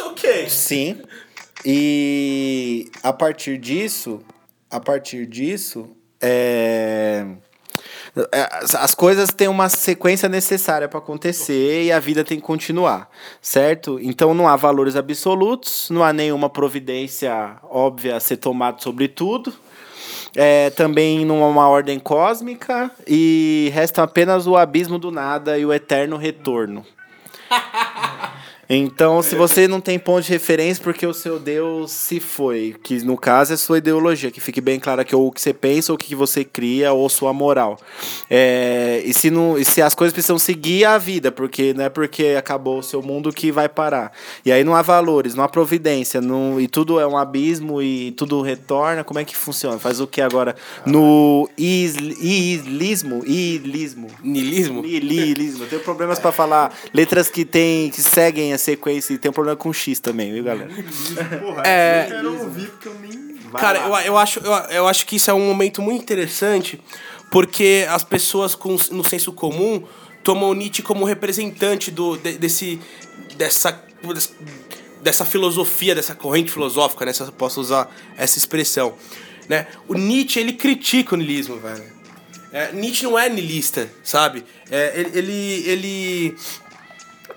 [0.00, 0.48] Ok.
[0.48, 1.02] Sim.
[1.64, 4.20] E a partir disso,
[4.70, 5.88] a partir disso,
[6.20, 7.24] é,
[8.32, 12.46] é, as- as coisas têm uma sequência necessária para acontecer e a vida tem que
[12.46, 13.08] continuar,
[13.40, 13.98] certo?
[14.00, 19.52] Então não há valores absolutos, não há nenhuma providência óbvia a ser tomada sobre tudo.
[20.36, 25.64] É, também não há uma ordem cósmica e resta apenas o abismo do nada e
[25.64, 26.84] o eterno retorno.
[28.70, 33.02] Então, se você não tem ponto de referência, porque o seu Deus se foi, que
[33.02, 35.90] no caso é sua ideologia, que fique bem claro que ou o que você pensa,
[35.90, 37.78] ou o que você cria, ou sua moral.
[38.28, 41.88] É, e, se não, e se as coisas precisam seguir a vida, porque não é
[41.88, 44.12] porque acabou o seu mundo que vai parar.
[44.44, 48.12] E aí não há valores, não há providência, não, e tudo é um abismo e
[48.12, 49.78] tudo retorna, como é que funciona?
[49.78, 50.54] Faz o que agora?
[50.84, 53.22] No ilismo?
[53.24, 54.08] Ilismo.
[54.22, 54.82] Nilismo?
[54.82, 55.64] Nihilismo.
[55.64, 59.32] Eu tenho problemas pra falar letras que tem que seguem a sequência e tem um
[59.34, 60.70] problema com X também, viu, galera?
[61.64, 63.34] É, Eu quero ouvir porque eu nem.
[63.50, 66.78] Vai Cara, eu, eu, acho, eu, eu acho que isso é um momento muito interessante,
[67.30, 69.82] porque as pessoas com, no senso comum
[70.22, 72.78] tomam Nietzsche como representante do, de- desse,
[73.36, 73.82] dessa,
[75.02, 77.12] dessa filosofia, dessa corrente filosófica, né?
[77.14, 78.94] Se eu posso usar essa expressão.
[79.48, 79.66] Né?
[79.88, 81.84] O Nietzsche, ele critica o niilismo, velho.
[82.52, 84.44] É, Nietzsche não é niilista, sabe?
[84.70, 86.36] É, ele, ele, ele,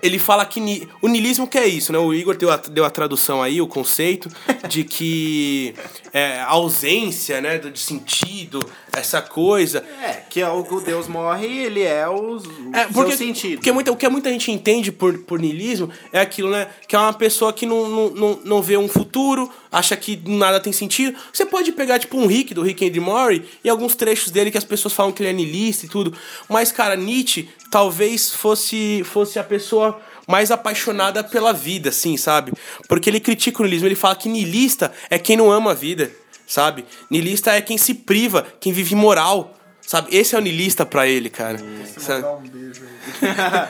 [0.02, 1.98] ele fala que ni- o niilismo que é isso, né?
[1.98, 4.28] O Igor deu a, deu a tradução aí, o conceito
[4.68, 5.74] de que
[6.12, 8.58] é, a ausência, né, de sentido,
[8.92, 9.84] essa coisa.
[10.02, 12.38] É, que é o o Deus morre ele é o
[12.72, 13.56] É, porque, sentido.
[13.56, 16.68] porque muita, o que muita gente entende por, por niilismo é aquilo, né?
[16.86, 20.60] Que é uma pessoa que não, não, não, não vê um futuro, acha que nada
[20.60, 21.18] tem sentido.
[21.32, 24.58] Você pode pegar, tipo, um Rick, do Rick and Morty, e alguns trechos dele que
[24.58, 26.14] as pessoas falam que ele é niilista e tudo.
[26.48, 32.52] Mas, cara, Nietzsche talvez fosse, fosse a pessoa mais apaixonada pela vida, assim, sabe?
[32.88, 36.12] Porque ele critica o niilismo, ele fala que niilista é quem não ama a vida,
[36.52, 36.84] sabe?
[37.08, 39.54] Niilista é quem se priva, quem vive moral.
[39.86, 41.58] Sabe, esse é o niilista pra ele, cara.
[41.60, 43.68] Um beijo aí.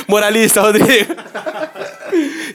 [0.08, 1.14] Moralista, Rodrigo.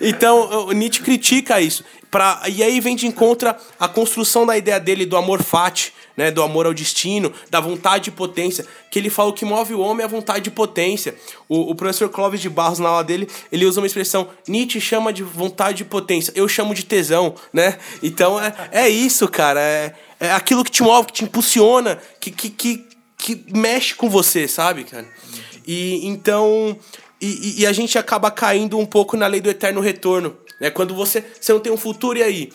[0.01, 1.84] então, o Nietzsche critica isso.
[2.10, 6.30] Pra, e aí vem de encontro a construção da ideia dele do amor fati, né,
[6.32, 10.02] do amor ao destino, da vontade e potência, que ele fala que move o homem
[10.04, 11.16] é a vontade e potência.
[11.48, 15.14] O, o professor Clóvis de Barros, na aula dele, ele usa uma expressão, Nietzsche chama
[15.14, 17.78] de vontade e potência, eu chamo de tesão, né?
[18.04, 22.30] Então, é, é isso, cara, é, é aquilo que te move, que te impulsiona, que,
[22.32, 22.86] que, que,
[23.18, 25.08] que mexe com você, sabe, cara?
[25.66, 26.78] E então.
[27.22, 30.36] E, e- e a gente acaba caindo um pouco na lei do eterno retorno.
[30.60, 30.70] Né?
[30.70, 32.50] Quando você, você não tem um futuro, e aí?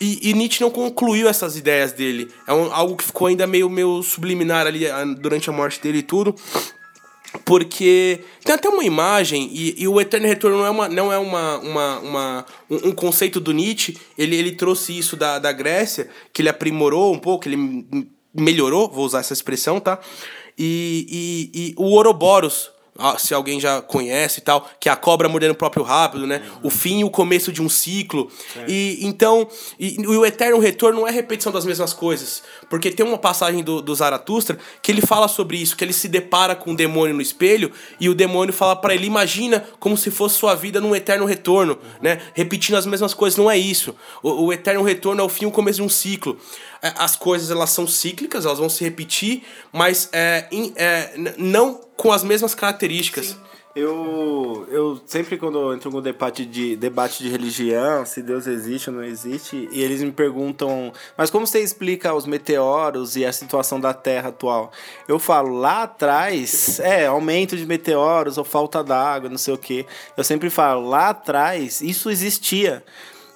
[0.00, 2.30] E, e Nietzsche não concluiu essas ideias dele.
[2.46, 4.84] É um- algo que ficou ainda meio, meio subliminar ali
[5.18, 6.34] durante a morte dele e tudo.
[7.44, 11.18] Porque tem até uma imagem, e, e o Eterno Retorno não é, uma, não é
[11.18, 16.08] uma, uma, uma, um, um conceito do Nietzsche, ele, ele trouxe isso da, da Grécia,
[16.32, 17.86] que ele aprimorou um pouco, ele
[18.32, 19.98] melhorou, vou usar essa expressão, tá?
[20.58, 22.70] E, e, e o Ouroboros,
[23.18, 26.42] se alguém já conhece e tal, que é a cobra mordendo o próprio rápido, né?
[26.62, 28.30] O fim e o começo de um ciclo.
[28.66, 32.42] E então, e, e o eterno retorno não é repetição das mesmas coisas.
[32.68, 36.08] Porque tem uma passagem do, do Zaratustra que ele fala sobre isso, que ele se
[36.08, 40.10] depara com um demônio no espelho e o demônio fala pra ele: imagina como se
[40.10, 42.20] fosse sua vida num eterno retorno, né?
[42.34, 43.38] Repetindo as mesmas coisas.
[43.38, 43.94] Não é isso.
[44.22, 46.38] O, o eterno retorno é o fim e o começo de um ciclo.
[46.88, 51.80] É, As coisas elas são cíclicas, elas vão se repetir, mas é, em- é, não
[51.96, 53.36] com as mesmas características.
[53.74, 58.88] Eu, eu sempre quando eu entro com debate de, debate de religião, se Deus existe
[58.88, 63.32] ou não existe, e eles me perguntam, mas como você explica os meteoros e a
[63.34, 64.72] situação da Terra atual?
[65.06, 69.84] Eu falo, lá atrás, é, aumento de meteoros ou falta d'água, não sei o quê.
[70.16, 72.82] Eu sempre falo, lá atrás, isso existia.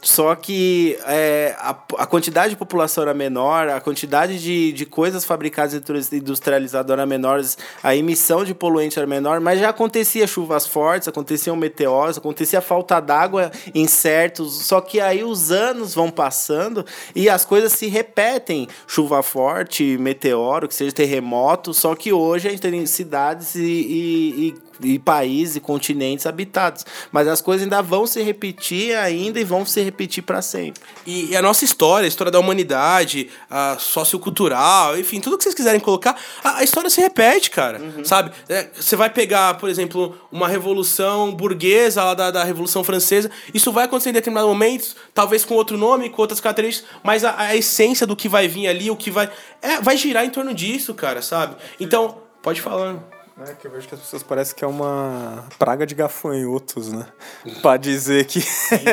[0.02, 5.26] Só que é, a, a quantidade de população era menor, a quantidade de, de coisas
[5.26, 7.42] fabricadas e industrializadas era menor,
[7.82, 12.98] a emissão de poluentes era menor, mas já acontecia chuvas fortes, aconteciam meteoros, acontecia falta
[12.98, 14.64] d'água em certos.
[14.64, 16.84] Só que aí os anos vão passando
[17.14, 18.68] e as coisas se repetem.
[18.86, 24.48] Chuva forte, meteoro, que seja terremoto, só que hoje a gente tem cidades e, e,
[24.48, 26.84] e e países e continentes habitados.
[27.12, 30.82] Mas as coisas ainda vão se repetir ainda e vão se repetir para sempre.
[31.06, 35.54] E, e a nossa história, a história da humanidade, a sociocultural, enfim, tudo que vocês
[35.54, 37.80] quiserem colocar, a, a história se repete, cara.
[38.04, 38.30] Sabe?
[38.48, 43.72] É, Você vai pegar, por exemplo, uma revolução burguesa lá da, da Revolução Francesa, isso
[43.72, 47.56] vai acontecer em determinados momentos, talvez com outro nome, com outras características, mas a, a
[47.56, 49.30] essência do que vai vir ali, o que vai.
[49.62, 51.56] É, vai girar em torno disso, cara, sabe?
[51.78, 52.96] Então, pode falar.
[53.46, 57.06] É que eu vejo que as pessoas parecem que é uma praga de gafanhotos, né?
[57.62, 58.40] pra dizer que.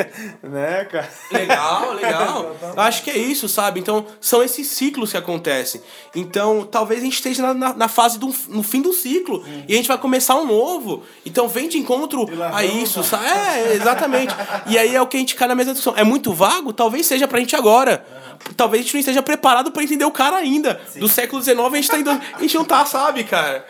[0.42, 1.08] né, cara?
[1.30, 2.56] Legal, legal.
[2.76, 3.78] Acho que é isso, sabe?
[3.78, 5.82] Então, são esses ciclos que acontecem.
[6.14, 9.44] Então, talvez a gente esteja na, na, na fase do no fim do ciclo.
[9.68, 11.02] E a gente vai começar um novo.
[11.26, 13.26] Então, vem de encontro a isso, sabe?
[13.26, 14.34] É, exatamente.
[14.66, 15.98] E aí é o que a gente cai na mesma discussão.
[15.98, 16.72] É muito vago?
[16.72, 18.04] Talvez seja pra gente agora.
[18.56, 20.80] Talvez a gente não esteja preparado pra entender o cara ainda.
[20.96, 22.10] Do século XIX a gente tá indo.
[22.10, 23.66] A gente não tá, sabe, cara?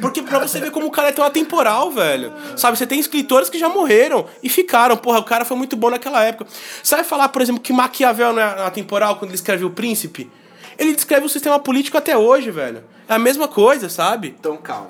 [0.00, 2.32] Porque pra você ver como o cara é tão atemporal, velho.
[2.56, 4.96] Sabe, você tem escritores que já morreram e ficaram.
[4.96, 6.46] Porra, o cara foi muito bom naquela época.
[6.82, 10.30] Você vai falar, por exemplo, que Maquiavel não é atemporal quando ele escreve O Príncipe?
[10.78, 12.82] Ele descreve o sistema político até hoje, velho.
[13.08, 14.34] É a mesma coisa, sabe?
[14.38, 14.88] Então calma.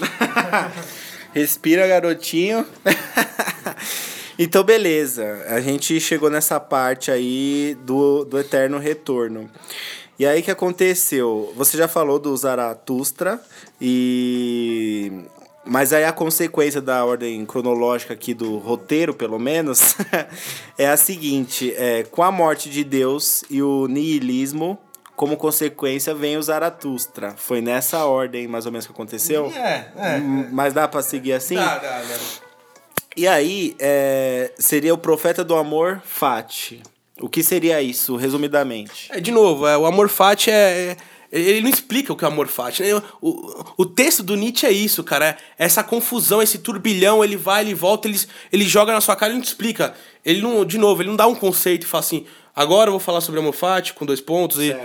[1.34, 2.64] Respira, garotinho.
[4.38, 5.44] então, beleza.
[5.48, 9.50] A gente chegou nessa parte aí do, do eterno retorno.
[10.18, 11.52] E aí que aconteceu?
[11.56, 13.40] Você já falou do Zaratustra
[13.80, 15.24] e
[15.66, 19.96] mas aí a consequência da ordem cronológica aqui do roteiro, pelo menos,
[20.76, 24.78] é a seguinte: é, com a morte de Deus e o niilismo,
[25.16, 27.34] como consequência vem o Zaratustra.
[27.36, 29.50] Foi nessa ordem, mais ou menos, que aconteceu?
[29.56, 30.16] É, é.
[30.18, 31.54] Hum, Mas dá pra seguir assim?
[31.54, 32.16] Dá, dá, dá.
[33.16, 36.82] E aí, é, seria o profeta do amor, Fati.
[37.20, 39.08] O que seria isso, resumidamente?
[39.10, 40.96] É, de novo, é, o amor fati é, é-
[41.40, 42.82] Ele não explica o que é amor fati.
[42.82, 43.00] né?
[43.20, 45.36] O, o texto do Nietzsche é isso, cara.
[45.58, 48.20] É essa confusão, esse turbilhão, ele vai, ele volta, ele,
[48.52, 49.94] ele joga na sua cara e não te explica.
[50.24, 53.00] Ele não, de novo, ele não dá um conceito e fala assim, agora eu vou
[53.00, 54.58] falar sobre amor fati com dois pontos.
[54.58, 54.76] E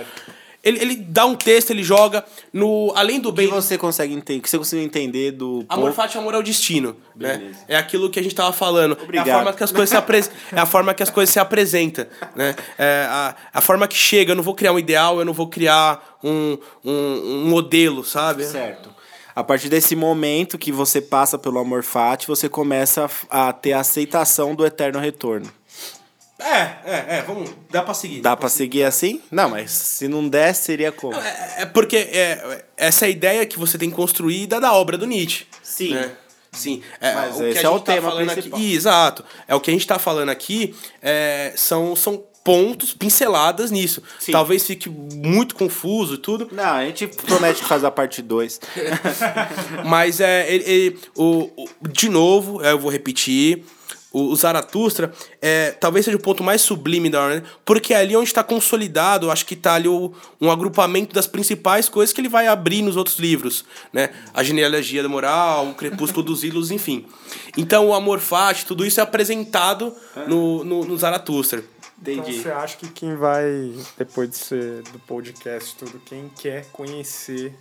[0.62, 2.91] ele, ele dá um texto, ele joga no.
[2.95, 3.47] Além do O que bem.
[3.47, 4.41] você consegue entender?
[4.41, 7.53] Que você conseguiu entender do Amor fati, amor é o destino, né?
[7.68, 8.97] É aquilo que a gente tava falando.
[9.01, 9.28] Obrigado.
[9.28, 10.32] É a forma que as coisas se apres...
[10.51, 12.05] é a forma que as coisas se apresentam,
[12.36, 12.55] né?
[12.78, 14.34] É a, a forma que chega.
[14.34, 18.43] Eu não vou criar um ideal, eu não vou criar um, um, um modelo, sabe?
[18.43, 18.93] Certo.
[19.34, 23.72] A partir desse momento que você passa pelo amor fati, você começa a, a ter
[23.72, 25.49] a aceitação do eterno retorno.
[26.40, 27.24] É, é, é.
[27.28, 27.50] Vamos.
[27.70, 28.22] Dá pra seguir.
[28.22, 29.22] Dá pra seguir assim?
[29.30, 31.16] Não, mas se não der, seria como?
[31.16, 35.06] É, é porque é, essa é a ideia que você tem construída da obra do
[35.06, 35.46] Nietzsche.
[35.62, 35.94] Sim.
[35.94, 36.12] né?
[36.52, 36.82] Sim.
[37.00, 38.58] É, Mas que esse é o tá tema principal.
[38.60, 39.24] Aqui, exato.
[39.48, 44.02] É o que a gente tá falando aqui é, são, são pontos, pinceladas nisso.
[44.18, 44.32] Sim.
[44.32, 46.48] Talvez fique muito confuso e tudo.
[46.52, 48.60] Não, a gente promete fazer a parte 2.
[49.86, 50.52] Mas é.
[50.52, 53.64] Ele, ele- o, o- de novo, é, eu vou repetir.
[54.11, 55.11] O, o Zaratustra,
[55.41, 59.30] é, talvez seja o ponto mais sublime da ordem, porque é ali onde está consolidado,
[59.30, 62.95] acho que está ali o, um agrupamento das principais coisas que ele vai abrir nos
[62.95, 64.10] outros livros, né?
[64.34, 67.06] A genealogia da moral, o crepúsculo dos ídolos, enfim.
[67.57, 69.94] Então o amor fati, tudo isso é apresentado
[70.27, 71.64] no, no, no Zaratustra.
[72.02, 77.53] Então você acha que quem vai, depois de ser, do podcast tudo, quem quer conhecer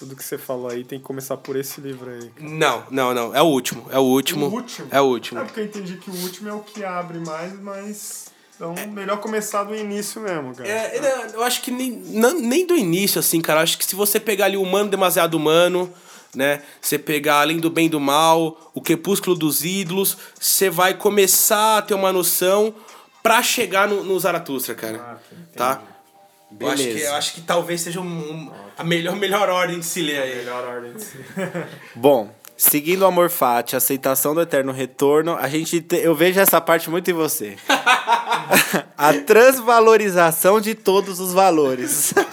[0.00, 2.30] tudo que você falou aí, tem que começar por esse livro aí.
[2.40, 3.34] Não, não, não.
[3.34, 3.86] É o último.
[3.90, 4.46] É o último.
[4.46, 4.88] O último?
[4.90, 5.40] É o último.
[5.40, 8.24] É porque eu entendi que o último é o que abre mais, mas.
[8.56, 10.68] Então, melhor começar do início mesmo, cara.
[10.68, 13.60] É, eu- eu acho que nem, não- nem do início, assim, cara.
[13.60, 15.92] Eu Acho que se você pegar ali o humano demasiado humano,
[16.34, 16.62] né?
[16.80, 21.78] Você pegar além do bem e do mal, o crepúsculo dos ídolos, você vai começar
[21.78, 22.74] a ter uma noção
[23.22, 25.20] pra chegar no, no Zaratustra, cara.
[25.56, 25.82] tá?
[26.58, 29.84] Eu acho, que, eu acho que talvez seja um- um- a melhor, melhor ordem de
[29.86, 30.36] se ler aí.
[30.36, 31.16] Melhor ordem de si.
[31.94, 36.60] Bom, seguindo o amor fati, aceitação do eterno retorno, a gente te- eu vejo essa
[36.60, 37.56] parte muito em você.
[38.98, 42.12] a transvalorização de todos os valores.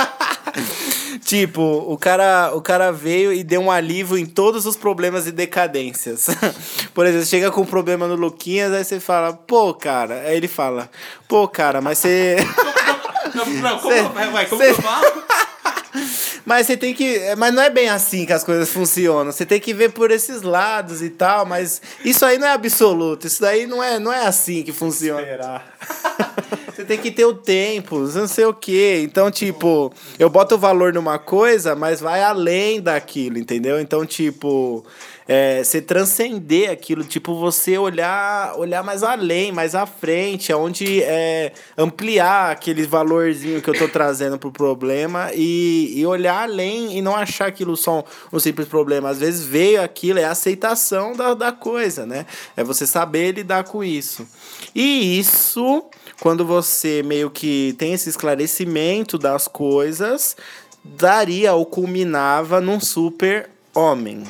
[1.23, 5.31] Tipo, o cara, o cara veio e deu um alívio em todos os problemas e
[5.31, 6.27] decadências.
[6.93, 10.21] Por exemplo, você chega com um problema no Luquinhas, aí você fala, pô, cara.
[10.21, 10.89] Aí ele fala,
[11.27, 12.37] pô, cara, mas você.
[13.61, 14.01] Não, como, Cê-
[14.31, 15.23] vai, como cê- eu falo?
[16.45, 17.19] Mas você tem que.
[17.37, 19.31] Mas não é bem assim que as coisas funcionam.
[19.33, 23.27] Você tem que ver por esses lados e tal, mas isso aí não é absoluto.
[23.27, 25.21] Isso daí não é, não é assim que funciona.
[26.73, 29.01] Você tem que ter o tempo, não sei o quê.
[29.03, 33.79] Então, tipo, eu boto o valor numa coisa, mas vai além daquilo, entendeu?
[33.79, 34.85] Então, tipo,
[35.27, 41.51] é, você transcender aquilo, tipo, você olhar, olhar mais além, mais à frente, aonde é,
[41.77, 47.15] ampliar aquele valorzinho que eu tô trazendo pro problema e, e olhar além e não
[47.15, 49.09] achar aquilo só um, um simples problema.
[49.09, 52.25] Às vezes veio aquilo, é a aceitação da, da coisa, né?
[52.55, 54.25] É você saber lidar com isso.
[54.73, 55.83] E isso,
[56.21, 60.37] quando você meio que tem esse esclarecimento das coisas,
[60.83, 64.23] daria ou culminava num super homem.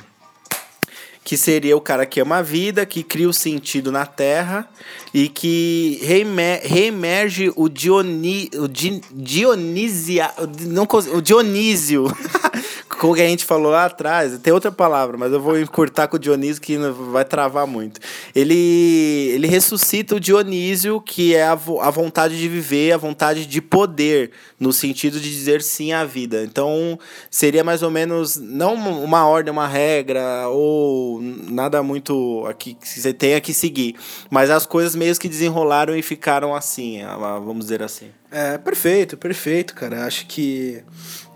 [1.28, 4.66] Que seria o cara que ama a vida, que cria o sentido na terra
[5.14, 10.32] e que reemer- reemerge o, Dioni, o Di- Dionisia,
[10.62, 12.06] não, o Dionísio,
[12.90, 16.20] como a gente falou lá atrás, tem outra palavra, mas eu vou encurtar com o
[16.20, 18.00] Dionísio que vai travar muito.
[18.36, 23.62] Ele, ele ressuscita o Dionísio, que é a, a vontade de viver, a vontade de
[23.62, 26.44] poder, no sentido de dizer sim à vida.
[26.44, 26.98] Então,
[27.30, 33.14] seria mais ou menos, não uma ordem, uma regra, ou nada muito aqui que você
[33.14, 33.96] tenha que seguir,
[34.30, 37.00] mas as coisas meio que desenrolaram e ficaram assim,
[37.44, 38.12] vamos dizer assim.
[38.32, 40.06] É, perfeito, perfeito, cara.
[40.06, 40.84] Acho que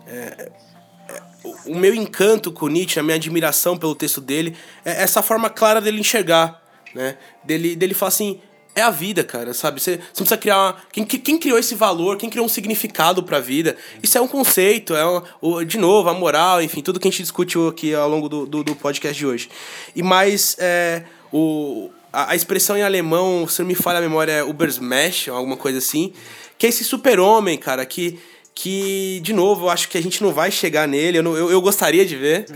[0.06, 0.50] é,
[1.44, 5.80] o- meu encanto com Nietzsche, a minha admiração pelo texto dele, é essa forma clara
[5.80, 6.62] dele enxergar,
[6.94, 7.16] né?
[7.44, 8.40] Dele, dele falar assim,
[8.74, 9.80] é a vida, cara, sabe?
[9.82, 10.56] Você, você precisa criar...
[10.58, 10.76] Uma...
[10.90, 12.16] Quem, que- quem criou esse valor?
[12.16, 13.76] Quem criou um significado pra vida?
[14.02, 15.04] Isso é um conceito, é
[15.42, 18.46] o- de novo, a moral, enfim, tudo que a gente discutiu aqui ao longo do,
[18.46, 19.50] do, do podcast de hoje.
[19.94, 24.32] E mais, é, o, a, a expressão em alemão, se não me falha a memória,
[24.32, 26.12] é Ubersmash, alguma coisa assim,
[26.56, 28.18] que é esse super-homem, cara, que,
[28.54, 31.50] que, de novo, eu acho que a gente não vai chegar nele, eu, não- eu,
[31.50, 32.46] eu gostaria de ver,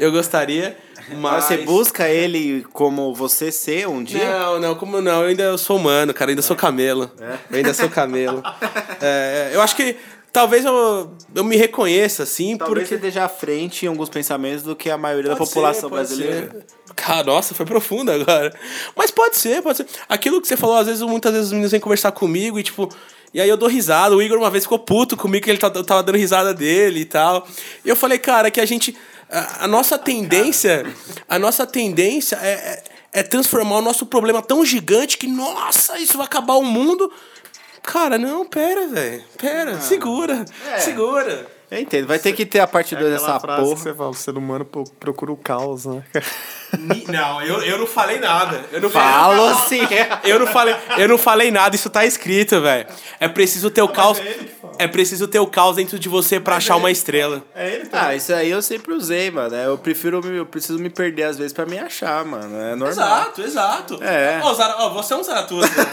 [0.00, 0.76] eu gostaria,
[1.18, 1.44] mas...
[1.44, 4.26] Você busca ele como você ser um dia?
[4.38, 5.22] Não, não, como não?
[5.22, 7.10] Eu ainda sou humano, cara, eu ainda sou camelo.
[7.50, 8.42] Eu ainda sou camelo.
[9.00, 9.96] É, eu acho que
[10.32, 13.06] talvez eu, eu me reconheça, assim, Talvez você porque.
[13.06, 16.50] esteja à frente em alguns pensamentos do que a maioria da Pode população ser, brasileira.
[16.50, 16.64] ser.
[16.96, 18.52] Cara, nossa, foi profundo agora.
[18.96, 19.86] Mas pode ser, pode ser.
[20.08, 22.88] Aquilo que você falou, às vezes, muitas vezes os meninos vêm conversar comigo e, tipo.
[23.34, 24.14] E aí eu dou risada.
[24.16, 27.00] O Igor uma vez ficou puto comigo que ele tá- eu tava dando risada dele
[27.00, 27.46] e tal.
[27.84, 28.96] E eu falei, cara, que a gente.
[29.28, 30.86] A, a nossa tendência.
[31.28, 32.52] A nossa tendência é,
[33.12, 37.10] é, é transformar o nosso problema tão gigante que, nossa, isso vai acabar o mundo.
[37.82, 39.24] Cara, não, pera, velho.
[39.36, 40.44] Pera, segura.
[40.78, 41.46] Segura.
[41.70, 43.76] Eu entendo, vai ter que ter a parte 2 Aquela dessa frase que porra.
[43.82, 46.04] você fala, o ser humano pro- procura o caos, né?
[47.08, 48.60] Não, eu, eu não falei nada.
[48.72, 49.80] Eu não Falo sim.
[50.24, 52.86] Eu não falei, eu não falei nada, isso tá escrito, velho.
[53.20, 54.20] É preciso ter o caos.
[54.78, 57.42] É preciso ter o caos dentro de você pra achar uma estrela.
[57.54, 57.88] É ele.
[57.92, 59.54] Ah, isso aí eu sempre usei, mano.
[59.54, 62.56] Eu prefiro, me- eu preciso me perder às vezes pra me achar, mano.
[62.60, 62.88] É normal.
[62.88, 63.98] Exato, exato.
[64.02, 64.40] É.
[64.42, 65.84] Ó, Zara- ó, você é um Zaratustra.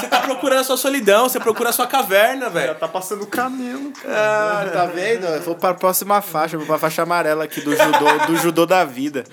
[0.00, 2.74] você tá procurando a sua solidão, você procura a sua caverna, Já velho.
[2.76, 4.12] tá passando o camelo, cara.
[4.14, 5.26] Ah, tá vendo?
[5.26, 8.84] Eu vou pra próxima faixa, vou pra faixa amarela aqui do judô, do judô da
[8.84, 9.24] vida.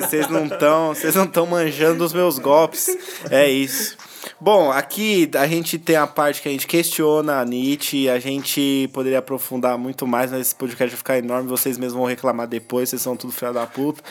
[0.00, 2.88] Vocês não estão, vocês não estão manjando os meus golpes.
[3.30, 3.96] É isso.
[4.40, 8.88] Bom, aqui a gente tem a parte que a gente questiona a Nietzsche, a gente
[8.92, 12.88] poderia aprofundar muito mais, mas esse podcast vai ficar enorme, vocês mesmos vão reclamar depois,
[12.88, 14.02] vocês são tudo filha da puta,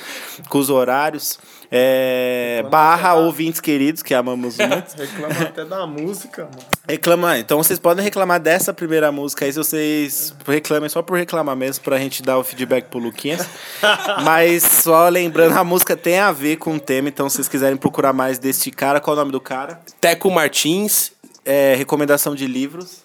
[0.49, 1.39] com os horários.
[1.73, 4.93] É, barra ouvintes queridos, que amamos muito.
[4.97, 6.57] Reclama até da música, mano.
[6.87, 11.55] Reclama, então vocês podem reclamar dessa primeira música aí, se vocês reclamem só por reclamar
[11.55, 13.47] mesmo, pra gente dar o feedback pro Luquinhas.
[14.25, 17.77] Mas só lembrando, a música tem a ver com o tema, então se vocês quiserem
[17.77, 19.79] procurar mais deste cara, qual é o nome do cara?
[20.01, 21.13] Teco Martins.
[21.45, 22.97] É, recomendação de livros.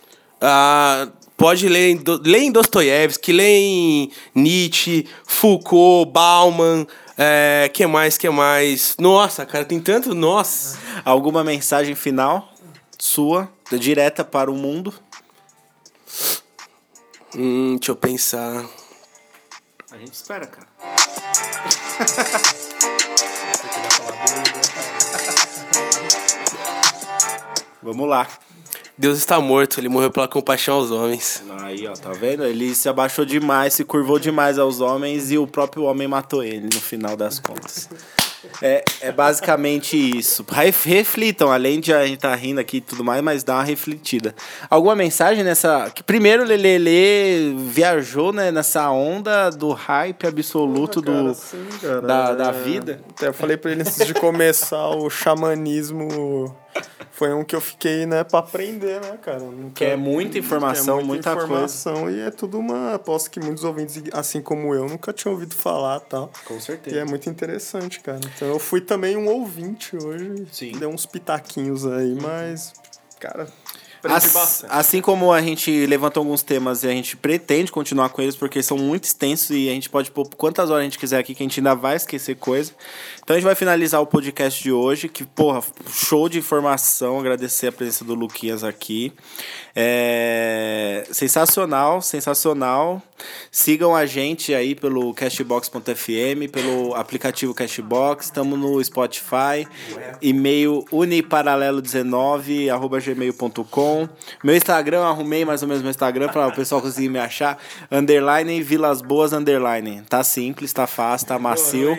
[0.43, 6.87] ah, pode ler em, Do- lê em Dostoiévski, lê em Nietzsche, Foucault, Bauman.
[7.19, 8.95] É, que mais, que mais?
[8.99, 10.15] Nossa, cara, tem tanto.
[10.15, 10.79] Nossa.
[11.05, 12.53] Alguma mensagem final
[12.99, 14.93] sua, direta para o mundo?
[17.35, 18.65] Hum, deixa eu pensar.
[19.91, 20.67] A gente espera, cara.
[27.83, 28.27] Vamos lá.
[28.99, 31.43] Deus está morto, ele morreu pela compaixão aos homens.
[31.61, 32.45] Aí, ó, tá vendo?
[32.45, 36.69] Ele se abaixou demais, se curvou demais aos homens e o próprio homem matou ele
[36.73, 37.91] no final das contas.
[38.63, 40.45] É, é basicamente isso.
[40.49, 43.65] Ref- Reflitam, além de a gente tá rindo aqui e tudo mais, mas dá uma
[43.65, 44.35] refletida.
[44.71, 45.91] Alguma mensagem nessa.
[45.95, 52.01] Que primeiro o Lelele viajou né, nessa onda do hype absoluto Cara, do, assim, cara,
[52.01, 53.01] da, da é, vida.
[53.11, 56.57] Até eu falei pra ele antes de começar o xamanismo.
[57.13, 59.39] Foi um que eu fiquei, né, pra aprender, né, cara?
[59.41, 62.95] Nunca- Que é muita informação, que é muita informação e é tudo uma.
[62.95, 66.31] Aposto que muitos ouvintes, assim como eu, nunca tinham ouvido falar tal.
[66.45, 66.99] Com E certeza.
[67.01, 68.21] é muito interessante, cara.
[68.37, 70.47] Então eu fui também um ouvinte hoje.
[70.53, 70.73] Sim.
[70.73, 72.75] Deu uns pitaquinhos aí, mas.
[73.19, 73.49] Cara,
[74.05, 74.73] As- bastante.
[74.73, 78.63] assim como a gente levantou alguns temas e a gente pretende continuar com eles porque
[78.63, 81.43] são muito extensos e a gente pode pôr quantas horas a gente quiser aqui que
[81.43, 82.73] a gente ainda vai esquecer coisa.
[83.27, 87.19] Então a gente vai finalizar o podcast de hoje, que, porra, show de informação.
[87.19, 89.13] Agradecer a presença do Luquinhas aqui.
[89.75, 91.05] É...
[91.11, 93.03] Sensacional, sensacional.
[93.51, 99.67] Sigam a gente aí pelo cashbox.fm, pelo aplicativo Cashbox, estamos no Spotify,
[100.21, 104.09] e-mail uniparalelo19, arroba gmail.com.
[104.45, 107.59] Meu Instagram, arrumei mais ou menos meu Instagram para o pessoal conseguir me achar.
[107.91, 110.03] Underline Vilas Boas Underline.
[110.09, 111.97] Tá simples, tá fácil, tá macio.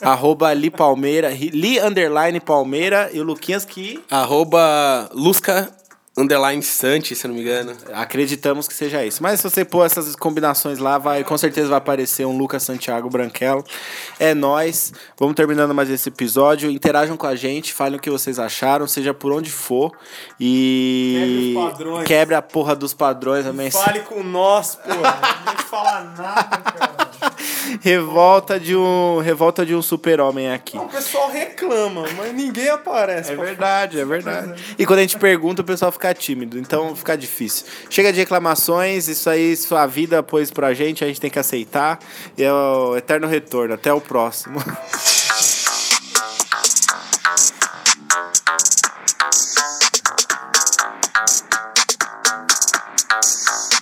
[0.00, 5.70] Arroba Li Palmeira, Li Underline Palmeira e o Luquinhas que Arroba Lusca
[6.16, 7.76] Underline Sante, se não me engano.
[7.92, 9.22] Acreditamos que seja isso.
[9.22, 13.10] Mas se você pôr essas combinações lá, vai, com certeza vai aparecer um Lucas Santiago
[13.10, 13.62] Branquelo.
[14.18, 14.92] É nós.
[15.18, 16.70] Vamos terminando mais esse episódio.
[16.70, 19.92] Interajam com a gente, falem o que vocês acharam, seja por onde for.
[20.40, 21.16] E.
[21.18, 22.06] Quebre os padrões.
[22.06, 23.70] Quebre a porra dos padrões também.
[23.70, 24.94] Fale com nós, pô.
[24.94, 26.93] Não tem que falar nada, cara.
[27.80, 29.20] Revolta de um.
[29.20, 30.76] Revolta de um super-homem aqui.
[30.76, 33.32] O pessoal reclama, mas ninguém aparece.
[33.32, 34.62] É verdade, é verdade.
[34.78, 37.66] E quando a gente pergunta, o pessoal fica tímido, então fica difícil.
[37.88, 41.98] Chega de reclamações, isso aí, sua vida pôs pra gente, a gente tem que aceitar.
[42.36, 43.74] E é o eterno retorno.
[43.74, 44.62] Até o próximo.